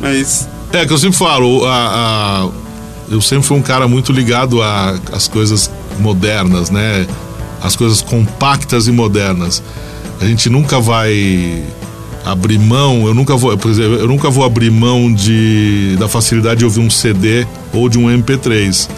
[0.00, 2.48] Mas É, que eu sempre falo, a, a-
[3.10, 7.06] eu sempre fui um cara muito ligado a- às coisas modernas, né?
[7.62, 9.62] As coisas compactas e modernas.
[10.20, 11.62] A gente nunca vai
[12.26, 16.58] abrir mão, eu nunca vou, por exemplo, eu nunca vou abrir mão de, da facilidade
[16.58, 18.88] de ouvir um CD ou de um MP3.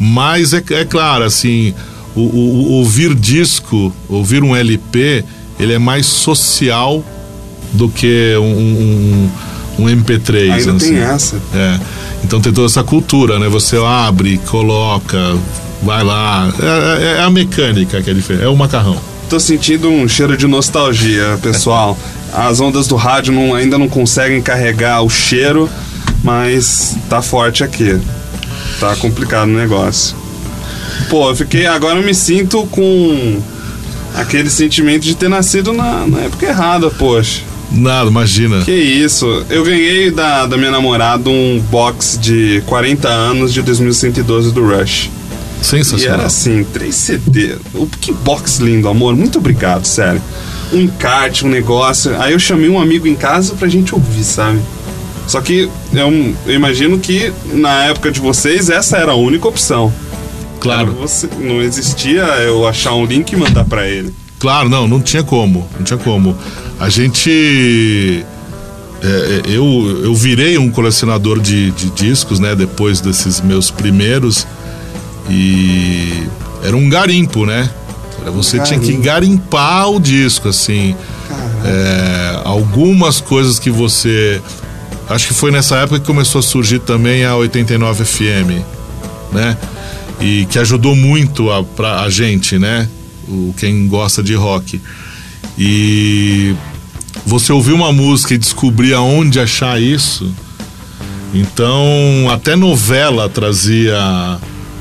[0.00, 1.74] Mas é, é claro, assim,
[2.16, 5.24] o, o- o ouvir disco, ouvir um LP,
[5.60, 7.04] ele é mais social
[7.72, 9.30] do que um, um,
[9.80, 10.52] um MP3.
[10.52, 10.78] ainda assim.
[10.94, 11.36] tem essa.
[11.54, 11.78] É.
[12.24, 13.48] Então tem toda essa cultura, né?
[13.48, 15.36] Você abre, coloca,
[15.82, 16.52] vai lá.
[16.60, 18.44] É, é- é a mecânica que é diferente.
[18.44, 18.98] É o macarrão.
[19.28, 21.96] Tô sentindo um cheiro de nostalgia, pessoal.
[22.34, 25.68] As ondas do rádio não- ainda não conseguem carregar o cheiro,
[26.22, 27.98] mas tá forte aqui.
[28.80, 30.16] Tá complicado o negócio.
[31.08, 31.66] Pô, eu fiquei.
[31.66, 33.40] Agora eu me sinto com
[34.16, 37.42] aquele sentimento de ter nascido na, na época errada, poxa.
[37.70, 38.62] Nada, imagina.
[38.64, 39.26] Que isso?
[39.50, 45.10] Eu ganhei da, da minha namorada um box de 40 anos de 2112 do Rush.
[45.60, 46.18] E Sensacional.
[46.18, 47.56] era assim, 3 CD.
[48.00, 49.16] Que box lindo, amor.
[49.16, 50.20] Muito obrigado, sério.
[50.72, 52.20] Um encarte, um negócio.
[52.20, 54.60] Aí eu chamei um amigo em casa pra gente ouvir, sabe?
[55.26, 59.92] Só que eu, eu imagino que na época de vocês essa era a única opção.
[60.60, 60.92] Claro.
[61.00, 64.12] Você- não existia eu achar um link e mandar pra ele.
[64.38, 65.66] Claro, não, não tinha como.
[65.76, 66.36] Não tinha como.
[66.78, 68.24] A gente.
[69.02, 72.54] é, é, eu, eu virei um colecionador de, de discos, né?
[72.54, 74.46] Depois desses meus primeiros.
[75.30, 76.24] E
[76.62, 77.70] era um garimpo, né?
[78.24, 80.94] Era- Você tinha que garimpar o disco, assim.
[81.64, 84.40] É, algumas coisas que você.
[85.08, 88.64] Acho que foi nessa época que começou a surgir também a 89 FM,
[89.32, 89.56] né?
[90.20, 92.88] E que ajudou muito a, pra a gente, né?
[93.28, 94.80] O, quem gosta de rock.
[95.58, 96.54] E
[97.26, 100.32] você ouvir uma música e descobrir aonde achar isso.
[101.32, 104.38] Então, até novela trazia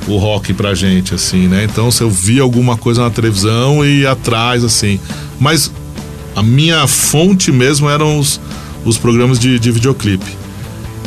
[0.08, 1.64] o rock pra gente, assim, né?
[1.64, 5.00] Então, você ouvia alguma coisa na televisão e atrás, assim.
[5.40, 5.72] Mas
[6.36, 8.40] a minha fonte mesmo eram os,
[8.84, 10.38] os programas de, de videoclipe.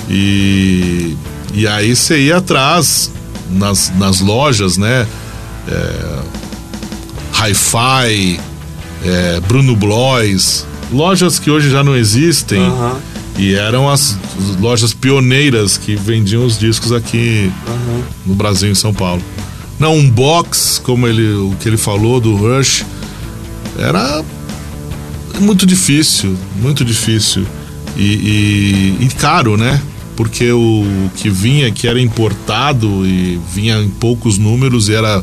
[0.08, 1.16] E,
[1.52, 3.10] e aí você ia atrás
[3.50, 5.06] nas, nas lojas, né?
[5.68, 6.18] É,
[7.32, 8.40] Hi-Fi,
[9.04, 12.60] é, Bruno Blois, lojas que hoje já não existem.
[13.38, 14.16] E eram as
[14.60, 17.52] lojas pioneiras que vendiam os discos aqui
[18.24, 19.22] no Brasil, em São Paulo.
[19.78, 22.84] Não, um box, como ele, o que ele falou do Rush,
[23.78, 24.24] era
[25.38, 27.46] muito difícil, muito difícil.
[27.94, 29.80] E, e- e caro, né?
[30.16, 30.84] Porque o
[31.16, 35.22] que vinha, que era importado e vinha em poucos números e era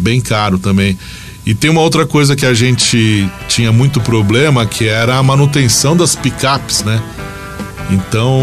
[0.00, 0.98] bem caro também.
[1.46, 5.96] E tem uma outra coisa que a gente tinha muito problema, que era a manutenção
[5.96, 7.00] das picapes, né?
[7.90, 8.40] Então,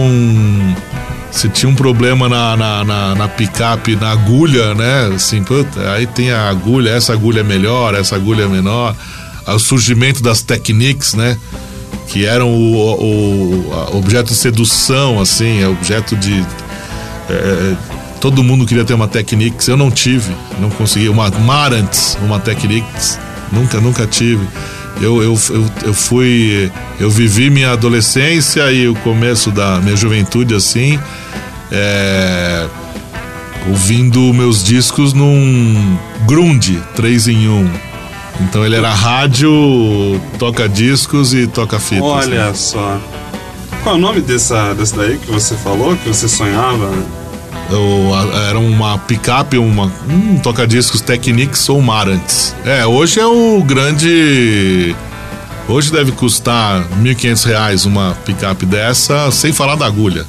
[1.31, 5.11] se tinha um problema na, na, na, na picape, na agulha, né?
[5.15, 8.95] Assim, puta, aí tem a agulha, essa agulha é melhor, essa agulha é menor.
[9.47, 11.37] O surgimento das Technics, né?
[12.09, 16.45] Que eram o, o- objeto de sedução, assim, é objeto de.
[17.29, 17.75] é,
[18.19, 21.09] todo mundo queria ter uma Technics, eu não tive, não consegui.
[21.09, 23.17] Uma Marantz, uma Technics,
[23.51, 24.45] nunca, nunca tive.
[25.01, 26.71] Eu, eu, eu, eu fui.
[26.99, 30.99] Eu vivi minha adolescência e o começo da minha juventude assim,
[31.71, 32.67] é,
[33.69, 37.69] ouvindo meus discos num Grunde 3 em 1.
[38.41, 39.51] Então ele era rádio,
[40.37, 42.03] toca discos e toca fitas.
[42.03, 42.53] Olha né?
[42.53, 42.99] só.
[43.83, 46.91] Qual é o nome dessa, dessa daí que você falou, que você sonhava?
[48.47, 52.55] Era uma picape, uma, um toca-discos Technics ou Marantz.
[52.65, 54.95] É, hoje é o grande.
[55.67, 60.25] Hoje deve custar 1.500 reais uma picape dessa, sem falar da agulha.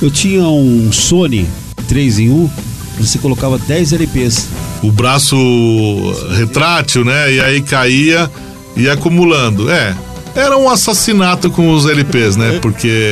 [0.00, 1.46] Eu tinha um Sony
[1.86, 2.50] 3 em 1,
[2.98, 4.48] você colocava 10 LPs.
[4.82, 5.36] O braço
[6.36, 7.32] retrátil, né?
[7.32, 8.30] E aí caía
[8.74, 9.70] e acumulando.
[9.70, 9.94] É,
[10.34, 12.58] era um assassinato com os LPs, né?
[12.60, 13.10] Porque.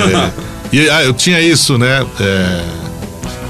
[0.72, 2.04] E, ah, eu tinha isso, né?
[2.20, 2.64] É,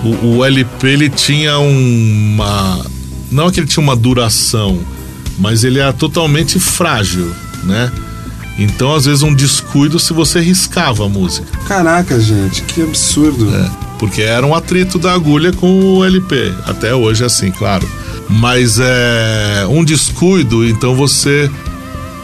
[0.05, 2.85] o, o LP ele tinha uma.
[3.31, 4.79] Não é que ele tinha uma duração,
[5.39, 7.35] mas ele era totalmente frágil,
[7.65, 7.91] né?
[8.59, 11.47] Então, às vezes, um descuido se você riscava a música.
[11.67, 13.53] Caraca, gente, que absurdo.
[13.53, 16.55] É, porque era um atrito da agulha com o LP.
[16.65, 17.89] Até hoje é assim, claro.
[18.29, 21.51] Mas é um descuido, então você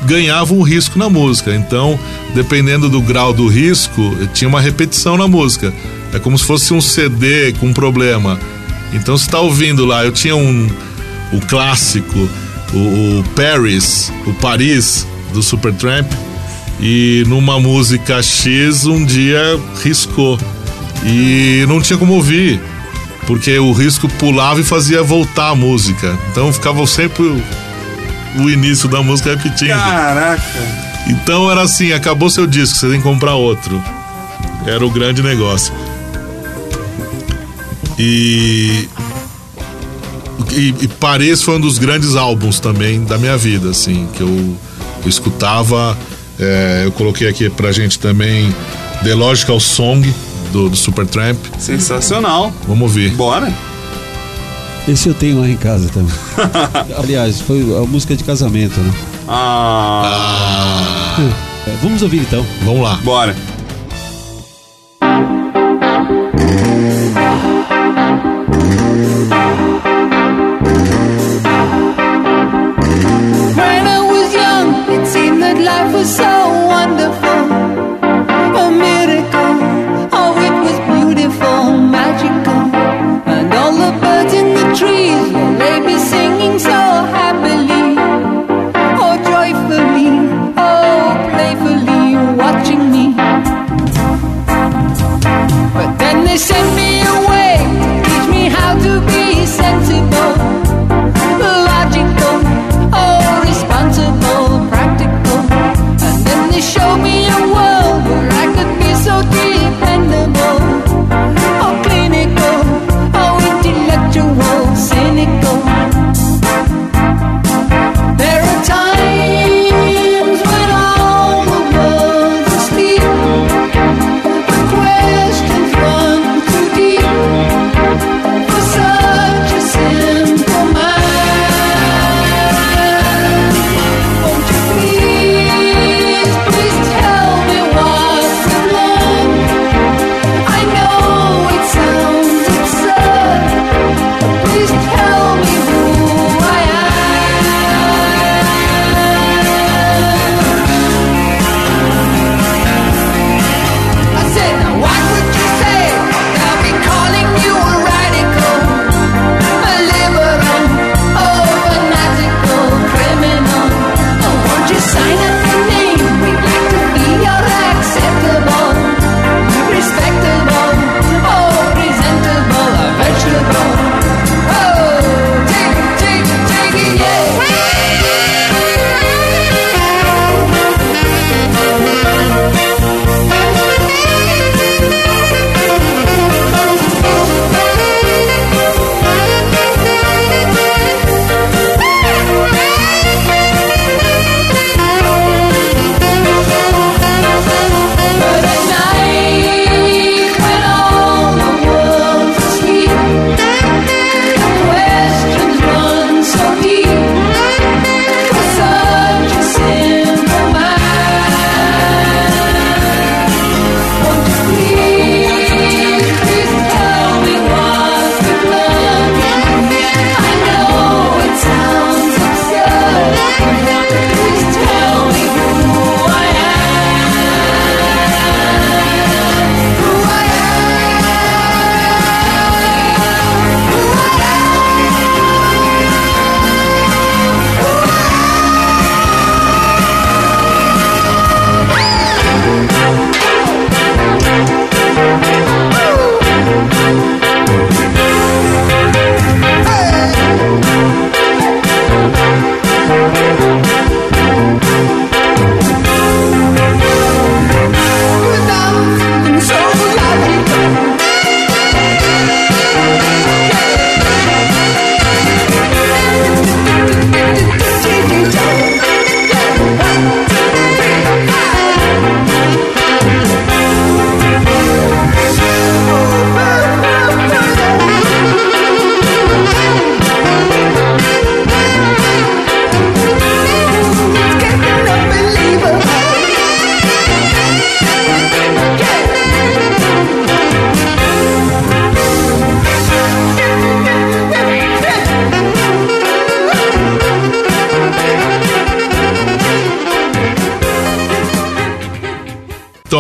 [0.04, 1.54] ganhava um risco na música.
[1.54, 1.98] Então,
[2.34, 5.72] dependendo do grau do risco, tinha uma repetição na música.
[6.12, 8.38] É como se fosse um CD com um problema.
[8.92, 10.68] Então você está ouvindo lá, eu tinha um
[11.32, 12.28] o clássico
[12.72, 16.10] o, o Paris, o Paris do Supertramp.
[16.80, 19.42] E numa música X um dia
[19.82, 20.38] riscou.
[21.04, 22.60] E não tinha como ouvir.
[23.26, 26.18] Porque o risco pulava e fazia voltar a música.
[26.30, 27.42] Então ficava sempre o,
[28.42, 29.68] o início da música repetindo.
[29.68, 30.42] Caraca.
[31.06, 33.82] Então era assim, acabou seu disco, você tem que comprar outro.
[34.66, 35.74] Era o grande negócio.
[38.02, 38.88] E
[40.52, 44.56] e, e Paris foi um dos grandes álbuns também da minha vida, assim, que eu,
[45.02, 45.96] eu escutava.
[46.38, 48.54] é, eu coloquei aqui pra gente também
[49.04, 50.12] The Logical Song
[50.52, 51.38] do, do Supertramp.
[51.58, 52.52] Sensacional.
[52.66, 53.10] Vamos ouvir.
[53.10, 53.52] Bora.
[54.88, 56.14] Esse eu tenho lá em casa também.
[56.98, 58.92] Aliás, foi a música de casamento, né?
[59.28, 61.16] Ah.
[61.66, 62.44] É, vamos ouvir então.
[62.64, 62.94] Vamos lá.
[63.04, 63.36] Bora.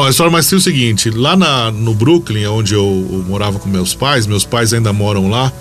[0.00, 3.58] Então, a história mais tem o seguinte: lá na, no Brooklyn, onde eu, eu morava
[3.58, 5.52] com meus pais, meus pais ainda moram lá.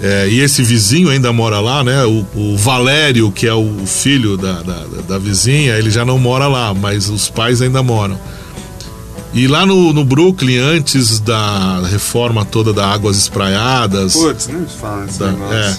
[0.00, 2.04] É, e esse vizinho ainda mora lá, né?
[2.04, 6.46] O, o Valério, que é o filho da, da, da vizinha, ele já não mora
[6.46, 8.16] lá, mas os pais ainda moram.
[9.34, 15.06] E lá no, no Brooklyn, antes da reforma toda da Águas Espraiadas, Putz, nem fala
[15.06, 15.76] esse da- é,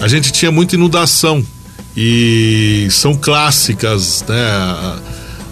[0.00, 1.44] a gente tinha muita inundação.
[1.96, 4.96] E são clássicas, né?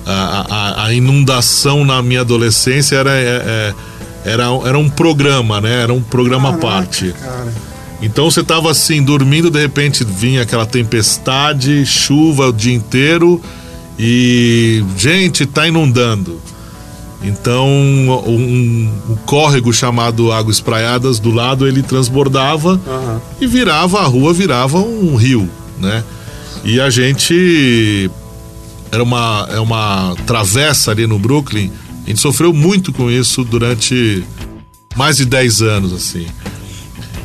[0.09, 3.43] A, a- inundação na minha adolescência era, é-
[4.25, 5.83] é- era, era um programa, né?
[5.83, 7.13] Era um programa à parte.
[7.21, 7.53] Cara.
[8.03, 13.41] Então você tava assim, dormindo, de repente vinha aquela tempestade, chuva o dia inteiro
[13.99, 14.85] e.
[14.97, 16.41] Gente, tá inundando.
[17.23, 23.21] Então, um, um córrego chamado Águas Praiadas do lado ele transbordava Aham.
[23.41, 25.49] e virava, a rua virava um rio,
[25.79, 26.05] né?
[26.63, 28.11] E a gente.
[28.91, 31.71] Era uma, é uma travessa ali no Brooklyn.
[32.05, 34.23] A gente sofreu muito com isso durante
[34.97, 36.27] mais de 10 anos, assim.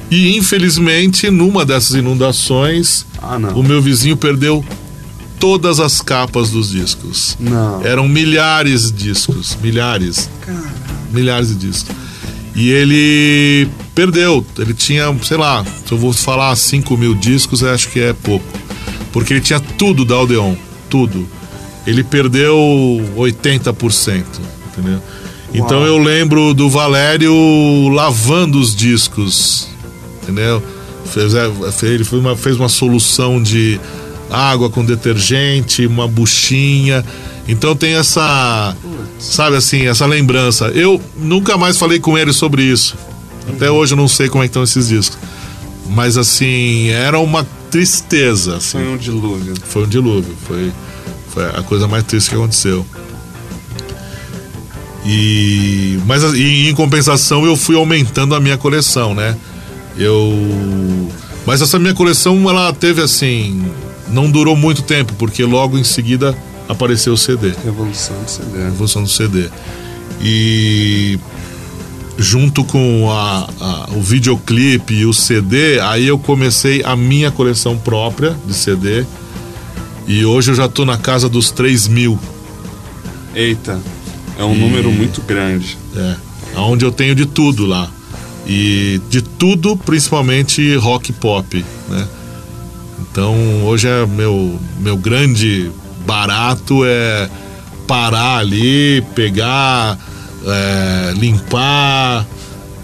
[0.10, 4.66] E infelizmente, numa dessas inundações, Ah, o meu vizinho perdeu
[5.40, 7.38] todas as capas dos discos.
[7.40, 7.82] Não.
[7.86, 10.30] Eram milhares de discos, milhares.
[11.12, 11.96] Milhares de discos.
[12.56, 14.46] E ele perdeu.
[14.58, 18.12] Ele tinha, sei lá, se eu vou falar 5 mil discos, eu acho que é
[18.14, 18.46] pouco.
[19.14, 20.56] Porque ele tinha tudo da Aldeon,
[20.90, 21.28] tudo.
[21.86, 22.56] Ele perdeu
[23.18, 24.24] 80%,
[24.68, 25.02] entendeu?
[25.54, 27.34] Então eu lembro do Valério
[27.90, 29.68] lavando os discos,
[30.22, 30.64] entendeu?
[31.06, 31.46] Fez, é,
[31.84, 33.80] ele fez uma, fez uma solução de
[34.30, 37.04] água com detergente, uma buchinha.
[37.48, 38.76] Então tem essa,
[39.20, 40.68] sabe assim, essa lembrança.
[40.68, 42.96] Eu nunca mais falei com ele sobre isso.
[43.50, 45.18] Até hoje eu não sei como é estão esses discos.
[45.90, 48.58] Mas assim, era uma tristeza.
[48.58, 48.78] Assim.
[48.78, 49.54] Foi um dilúvio.
[49.66, 50.34] Foi um dilúvio.
[50.48, 50.72] Foi,
[51.34, 52.86] foi a coisa mais triste que aconteceu.
[55.06, 59.36] E, mas e, em compensação eu fui aumentando a minha coleção, né?
[59.98, 60.32] Eu.
[61.46, 63.66] Mas essa minha coleção, ela teve assim.
[64.10, 67.54] Não durou muito tempo, porque logo em seguida apareceu o CD.
[67.64, 68.64] Revolução do CD.
[68.64, 69.50] Revolução do CD.
[70.22, 71.18] E
[72.18, 77.76] junto com a, a- o videoclipe e o CD, aí eu comecei a minha coleção
[77.78, 79.06] própria de CD.
[80.12, 82.20] E hoje eu já tô na casa dos 3 mil.
[83.34, 83.80] Eita.
[84.38, 85.78] É um número muito grande.
[85.96, 86.16] É,
[86.58, 87.90] onde eu tenho de tudo lá.
[88.46, 92.06] E de tudo, principalmente rock e pop, né?
[93.00, 95.72] Então, hoje é meu meu grande
[96.06, 97.30] barato é
[97.88, 99.98] parar ali, pegar,
[100.46, 102.28] é, limpar,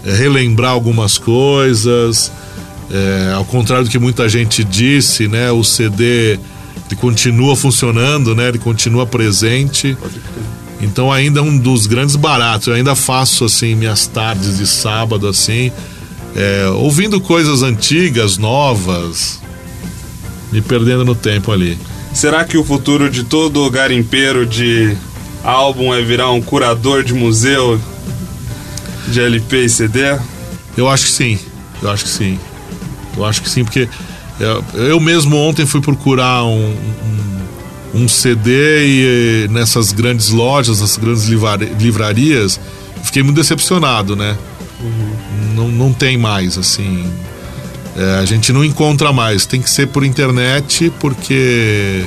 [0.02, 2.32] é, relembrar algumas coisas.
[2.90, 5.52] É, ao contrário do que muita gente disse, né?
[5.52, 6.40] O CD
[6.88, 8.48] ele continua funcionando, né?
[8.48, 9.96] Ele continua presente.
[10.80, 12.68] Então ainda é um dos grandes baratos.
[12.68, 15.70] Eu ainda faço assim minhas tardes de sábado assim,
[16.34, 19.40] é, ouvindo coisas antigas, novas,
[20.50, 21.78] me perdendo no tempo ali.
[22.14, 24.96] Será que o futuro de todo garimpeiro de
[25.44, 27.78] álbum é virar um curador de museu
[29.08, 30.18] de LP e CD?
[30.76, 31.38] Eu acho que sim.
[31.82, 32.38] Eu acho que sim.
[33.16, 33.88] Eu acho que sim, porque
[34.40, 36.74] eu, eu mesmo ontem fui procurar um,
[37.94, 42.58] um, um CD e, nessas grandes lojas, nessas grandes livrar- livrarias,
[43.02, 44.36] fiquei muito decepcionado, né?
[45.54, 47.10] Não, não tem mais, assim.
[47.96, 49.44] É, a gente não encontra mais.
[49.44, 52.04] Tem que ser por internet, porque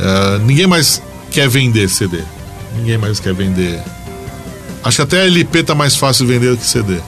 [0.00, 2.20] é, ninguém mais quer vender CD.
[2.76, 3.78] Ninguém mais quer vender.
[4.82, 6.98] Acho que até LP tá mais fácil de vender do que CD.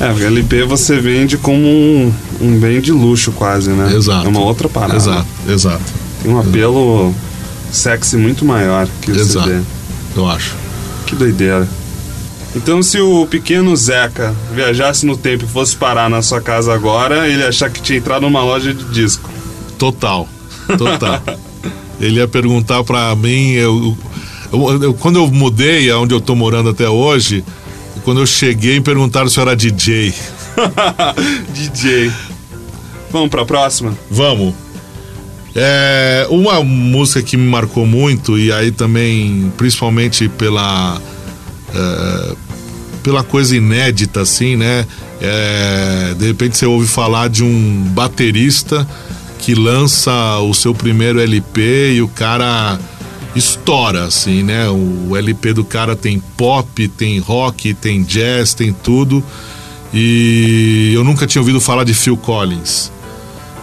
[0.00, 3.94] É, porque LP você vende como um, um bem de luxo quase, né?
[3.94, 4.26] Exato.
[4.26, 4.96] É uma outra parada.
[4.96, 5.84] Exato, exato.
[6.22, 7.14] Tem um apelo
[7.72, 9.48] sexy muito maior que o Exato.
[9.48, 9.60] CD.
[10.16, 10.54] Eu acho.
[11.06, 11.66] Que doideira.
[12.54, 17.28] Então, se o pequeno Zeca viajasse no tempo e fosse parar na sua casa agora,
[17.28, 19.28] ele ia achar que tinha entrado numa loja de disco.
[19.78, 20.26] Total.
[20.78, 21.22] Total.
[22.00, 23.96] Ele ia perguntar pra mim, eu,
[24.52, 27.44] eu- eu- quando eu mudei aonde eu tô morando até hoje,
[28.06, 30.14] quando eu cheguei, me perguntaram se eu era DJ.
[31.52, 32.12] DJ.
[33.10, 33.98] Vamos pra próxima?
[34.08, 34.54] Vamos.
[35.56, 41.02] É, uma música que me marcou muito, e aí também, principalmente pela.
[41.74, 42.36] é,
[43.02, 44.86] pela coisa inédita, assim, né?
[45.20, 48.86] É, de repente você ouve falar de um baterista
[49.40, 52.78] que lança o seu primeiro LP e o cara
[53.38, 54.68] estoura, assim, né?
[54.68, 59.22] O LP do cara tem pop, tem rock, tem jazz, tem tudo.
[59.92, 62.90] E eu nunca tinha ouvido falar de Phil Collins,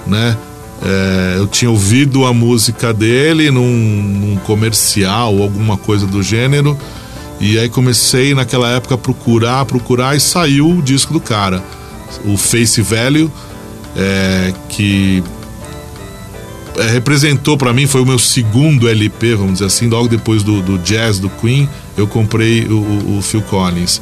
[0.07, 0.37] né?
[0.81, 6.77] É, eu tinha ouvido a música dele num, num comercial alguma coisa do gênero.
[7.39, 11.63] E aí comecei naquela época a procurar, procurar e saiu o disco do cara.
[12.25, 13.31] O Face Value,
[13.95, 15.23] é, que
[16.91, 20.77] representou para mim, foi o meu segundo LP, vamos dizer assim, logo depois do, do
[20.79, 24.01] jazz do Queen, eu comprei o, o- Phil Collins.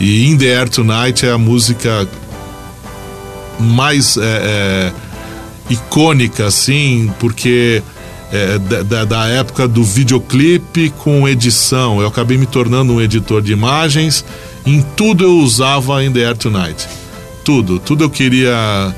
[0.00, 2.08] E In the Air Tonight é a música
[3.58, 4.92] mais é, é,
[5.70, 7.82] icônica, assim, porque
[8.32, 12.00] é, da- da época do videoclipe com edição.
[12.00, 14.24] Eu acabei me tornando um editor de imagens.
[14.64, 16.86] Em tudo eu usava In the Air Tonight.
[17.44, 17.78] Tudo.
[17.78, 18.94] Tudo eu queria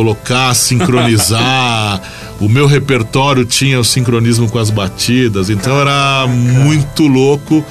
[0.00, 2.02] colocar, sincronizar.
[2.38, 5.48] o meu repertório tinha o sincronismo com as batidas.
[5.48, 7.64] Então era muito louco.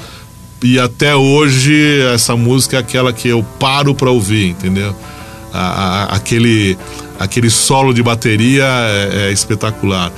[0.63, 4.95] E até hoje essa música é aquela que eu paro pra ouvir, entendeu?
[5.53, 6.75] A- a- aquele,
[7.19, 10.11] aquele solo de bateria é, é espetacular.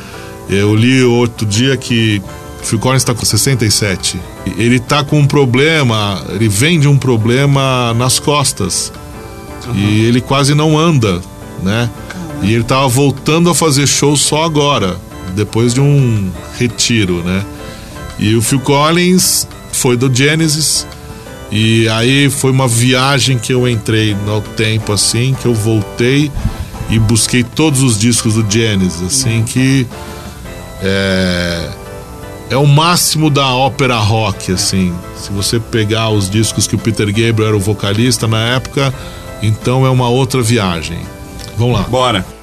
[0.50, 2.22] Eu li outro dia que
[2.64, 4.18] Phil Collins está com 67.
[4.58, 8.94] Ele tá com um problema, ele vem de um problema nas costas.
[9.76, 11.22] E ele quase não anda,
[11.62, 11.90] né?
[12.42, 14.98] E ele tava voltando a fazer show só agora,
[15.36, 17.44] depois de um retiro, né?
[18.20, 20.86] E o Phil Collins foi do Genesis.
[21.52, 26.32] E aí foi uma viagem que eu entrei no tempo assim, que eu voltei
[26.90, 29.88] e busquei todos os discos do Genesis, assim que
[30.82, 31.70] é
[32.50, 34.94] é o máximo da ópera rock, assim.
[35.18, 38.94] Se você pegar os discos que o Peter Gabriel era o vocalista na época,
[39.42, 41.00] então é uma outra viagem.
[41.58, 41.88] Vamos lá.
[41.88, 42.37] Bora.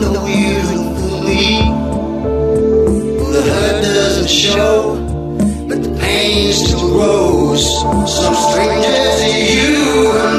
[0.00, 1.58] no beautifully.
[3.32, 4.96] The hurt doesn't show,
[5.68, 7.64] but the pain still grows.
[8.16, 10.33] So strangers to you.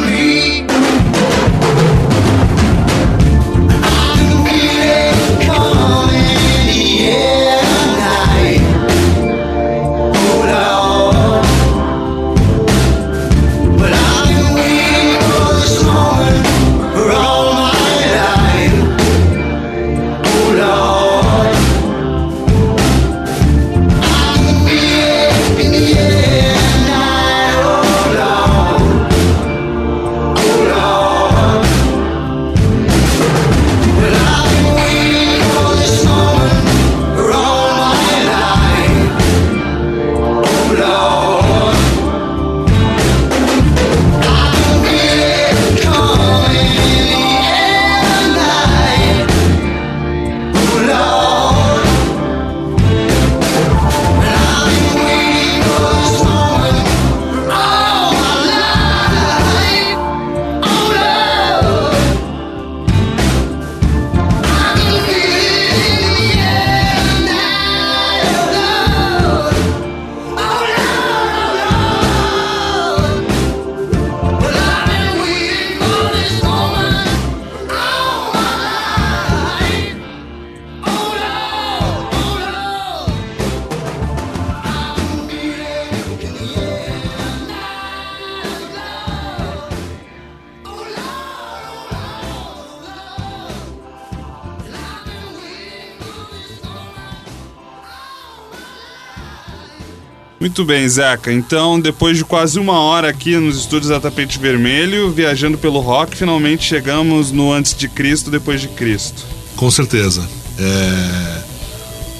[100.57, 101.33] Muito bem, Zeca.
[101.33, 106.15] Então, depois de quase uma hora aqui nos estúdios da Tapete Vermelho, viajando pelo rock,
[106.15, 109.25] finalmente chegamos no Antes de Cristo, Depois de Cristo.
[109.57, 110.25] Com certeza.
[110.57, 111.41] É,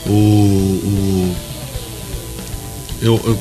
[0.06, 1.36] o, o-
[3.02, 3.40] eu, eu-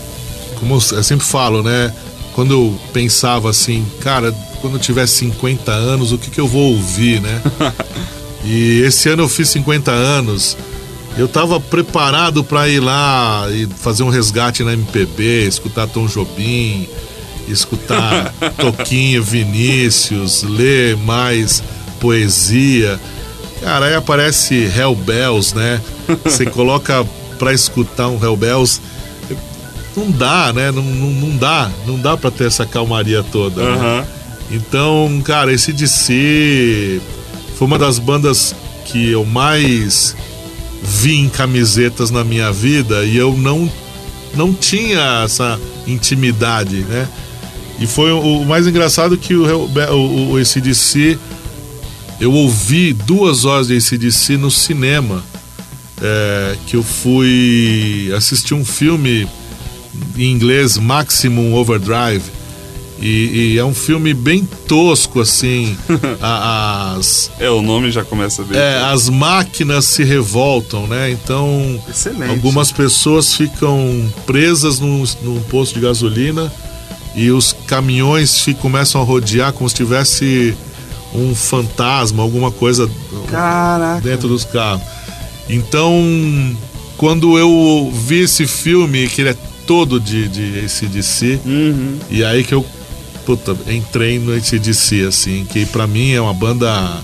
[0.61, 1.93] como eu sempre falo, né?
[2.33, 4.31] Quando eu pensava assim, cara,
[4.61, 7.43] quando eu tiver 50 anos, o que, que eu vou ouvir, né?
[8.47, 10.57] e esse ano eu fiz 50 anos.
[11.17, 16.89] Eu tava preparado para ir lá e fazer um resgate na MPB, escutar Tom Jobim,
[17.47, 21.63] escutar Toquinho, Vinícius, ler mais
[22.01, 22.99] poesia.
[23.61, 25.81] Cara, aí aparece Hell Bells, né?
[26.25, 27.07] Você coloca
[27.39, 28.81] pra escutar um Hell Bells.
[29.97, 30.73] Não dá, né?
[30.73, 31.71] Não, não, não dá.
[31.87, 33.63] Não dá pra ter essa calmaria toda.
[33.63, 34.07] né?
[34.51, 37.01] Então, cara, esse DC
[37.57, 38.55] foi uma das bandas
[38.85, 40.17] que eu mais
[40.83, 43.71] vi em camisetas na minha vida e eu não,
[44.35, 47.09] não tinha essa intimidade, né?
[47.79, 51.19] E foi o, o mais engraçado que o, o, o ACDC,
[52.21, 55.23] eu ouvi duas horas de ACDC no cinema,
[56.01, 59.29] é, que eu fui assistir um filme
[60.17, 62.23] em inglês, Maximum Overdrive,
[63.05, 65.77] e, e é um filme bem tosco, assim,
[66.21, 67.31] as...
[67.39, 68.59] É, o nome já começa bem.
[68.59, 71.11] É, as máquinas se revoltam, né?
[71.11, 72.31] Então, Excelente.
[72.31, 76.51] algumas pessoas ficam presas num, num posto de gasolina
[77.15, 80.55] e os caminhões fi- começam a rodear como se tivesse
[81.15, 82.91] um fantasma, alguma coisa
[83.31, 84.01] Caraca.
[84.01, 84.83] dentro dos carros.
[85.49, 86.57] Então,
[86.97, 89.37] quando eu vi esse filme, que ele é
[89.67, 91.99] todo de, de ACDC, Uhum.
[92.11, 92.65] e aí que eu
[93.25, 97.01] puta, entrei no ACDC, assim, que pra mim é uma banda.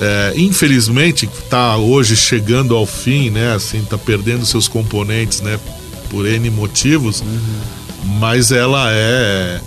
[0.00, 3.54] é, infelizmente, que tá hoje chegando ao fim, né?
[3.54, 5.58] Assim, tá perdendo seus componentes, né?
[6.10, 7.22] Por N motivos.
[8.04, 9.60] Mas ela é.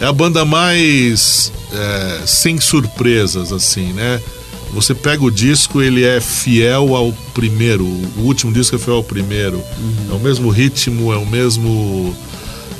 [0.00, 1.52] É a banda mais.
[1.72, 4.20] é, sem surpresas, assim, né?
[4.72, 7.84] Você pega o disco, ele é fiel ao primeiro.
[7.84, 9.62] O último disco é fiel ao primeiro.
[10.10, 12.14] É o mesmo ritmo, é o mesmo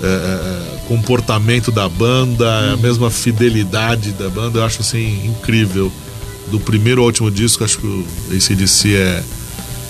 [0.03, 4.61] é, é, comportamento da banda, é a mesma fidelidade da banda.
[4.61, 5.93] Eu acho assim incrível.
[6.51, 9.23] Do primeiro ao último disco, acho que o ACDC é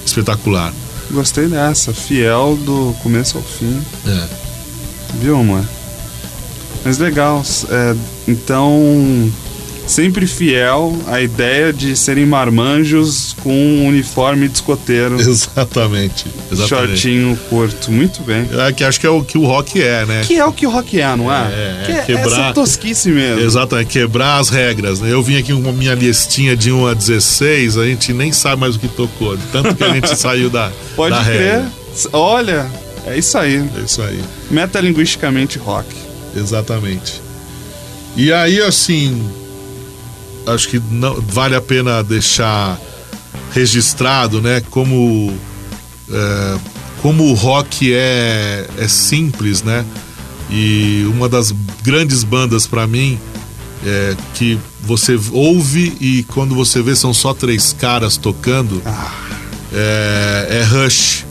[0.05, 0.73] espetacular.
[1.11, 1.93] Gostei dessa.
[1.93, 3.81] Fiel do começo ao fim.
[4.07, 4.29] É.
[5.21, 5.65] Viu, amor?
[6.85, 7.43] Mas legal.
[7.71, 7.97] é,
[8.27, 9.31] então,
[9.89, 15.17] sempre fiel à ideia de serem marmanjos com um uniforme de escoteiro.
[15.21, 16.27] Exatamente.
[16.53, 16.69] exatamente.
[16.69, 17.91] Shortinho curto.
[17.91, 18.47] Muito bem.
[18.67, 20.23] É, que acho que é o que o rock é, né?
[20.27, 21.39] Que é o que o rock é, não é?
[21.39, 23.41] É, é, que é quebrar- essa tosquice mesmo.
[23.41, 25.01] Exatamente, quebrar as regras.
[25.01, 25.11] Né?
[25.11, 28.61] Eu vim aqui com a minha listinha de 1 a 16, a gente nem sabe
[28.61, 29.37] mais o que tocou.
[29.51, 31.41] Tanto que a gente saiu da, Pode da crer.
[31.41, 31.71] regra.
[32.13, 32.67] Olha,
[33.07, 33.57] é isso aí.
[33.77, 34.21] É isso aí.
[34.51, 35.89] Metalinguisticamente rock.
[36.37, 37.21] Exatamente.
[38.17, 39.23] E aí, assim,
[40.55, 42.79] acho que não, vale a pena deixar
[43.53, 44.63] registrado, né?
[44.71, 45.37] Como,
[46.11, 46.59] é,
[47.03, 49.85] como o rock é, é simples, né?
[50.51, 53.19] E uma das grandes bandas pra mim
[53.85, 58.83] é que você ouve e quando você vê são só três caras tocando
[59.73, 61.27] é, é Rush.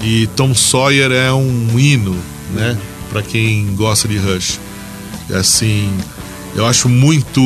[0.00, 2.16] E Tom Sawyer é um hino,
[2.52, 2.76] né?
[3.10, 4.60] Pra quem gosta de Rush.
[5.32, 5.90] Assim,
[6.54, 7.40] eu acho muito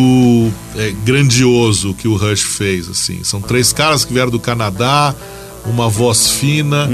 [0.77, 3.25] é, grandioso o que o Rush fez, assim.
[3.25, 5.15] São três caras que vieram do Canadá,
[5.65, 6.89] uma voz fina.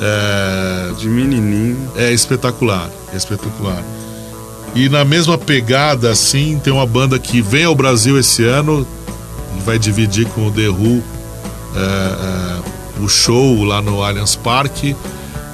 [0.00, 1.90] é, De menininho.
[1.96, 3.82] é espetacular, é espetacular.
[4.74, 8.86] E na mesma pegada, assim, tem uma banda que vem ao Brasil esse ano
[9.56, 11.02] e vai dividir com o The Who
[11.74, 14.94] é, é, o show lá no Allianz Parque,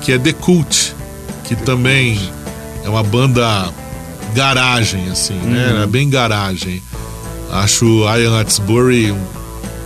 [0.00, 0.94] que é The Cult,
[1.44, 2.18] que também
[2.84, 3.72] é uma banda
[4.34, 5.82] garagem, assim, né?
[5.82, 6.82] É bem garagem.
[7.50, 7.84] Acho
[8.18, 9.20] Ian Hatsbury um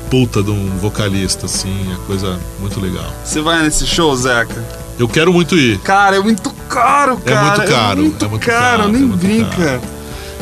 [0.08, 3.12] puta de um vocalista, assim, é coisa muito legal.
[3.24, 4.64] Você vai nesse show, Zeca?
[4.98, 5.78] Eu quero muito ir.
[5.80, 7.56] Cara, é muito caro, É cara.
[7.56, 9.56] muito caro, É muito, é muito caro, caro, nem é brinca.
[9.56, 9.80] caro.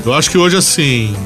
[0.05, 1.17] Eu acho que hoje, assim.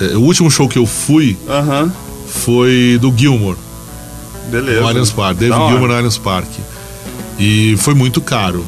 [0.00, 1.92] é, o último show que eu fui Aham.
[2.28, 3.58] foi do Gilmore,
[4.48, 4.80] Beleza.
[4.80, 5.38] no Allianz Park.
[5.38, 5.56] David.
[5.58, 6.48] Gilmore no Allianz Park.
[7.38, 8.64] E foi muito caro.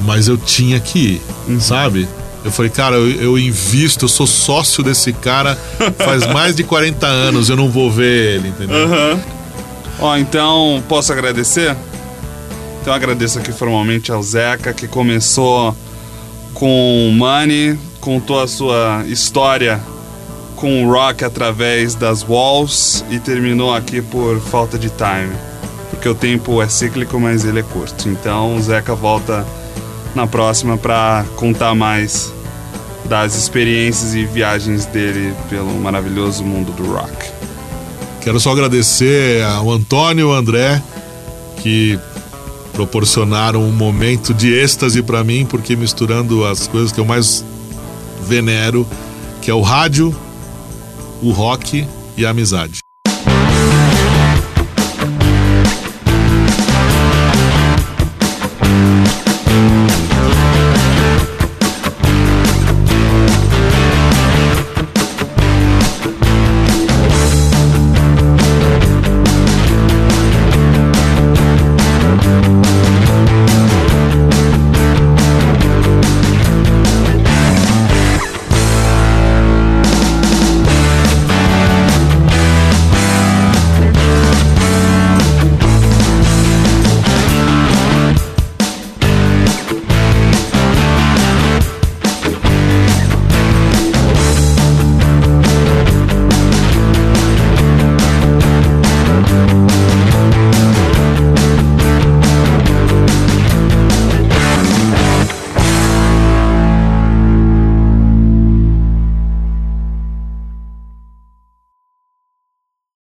[0.00, 1.60] Mas eu tinha que ir, Uhum.
[1.60, 2.08] sabe?
[2.44, 5.58] Eu falei, cara, eu, eu invisto, eu sou sócio desse cara
[6.04, 8.84] faz mais de 40 anos, eu não vou ver ele, entendeu?
[8.84, 9.20] Aham.
[9.98, 11.74] Ó, então, posso agradecer?
[12.82, 15.74] Então, agradeço aqui formalmente ao Zeca, que começou
[16.54, 19.80] com Money, contou a sua história
[20.54, 25.34] com o rock através das walls e terminou aqui por falta de time.
[25.90, 28.08] Porque o tempo é cíclico, mas ele é curto.
[28.08, 29.44] Então, o Zeca volta
[30.16, 32.32] na próxima para contar mais
[33.04, 37.30] das experiências e viagens dele pelo maravilhoso mundo do rock.
[38.22, 40.82] Quero só agradecer ao Antônio e ao André
[41.62, 41.98] que
[42.72, 47.44] proporcionaram um momento de êxtase para mim, porque misturando as coisas que eu mais
[48.22, 48.86] venero,
[49.40, 50.14] que é o rádio,
[51.22, 51.86] o rock
[52.16, 52.85] e a amizade.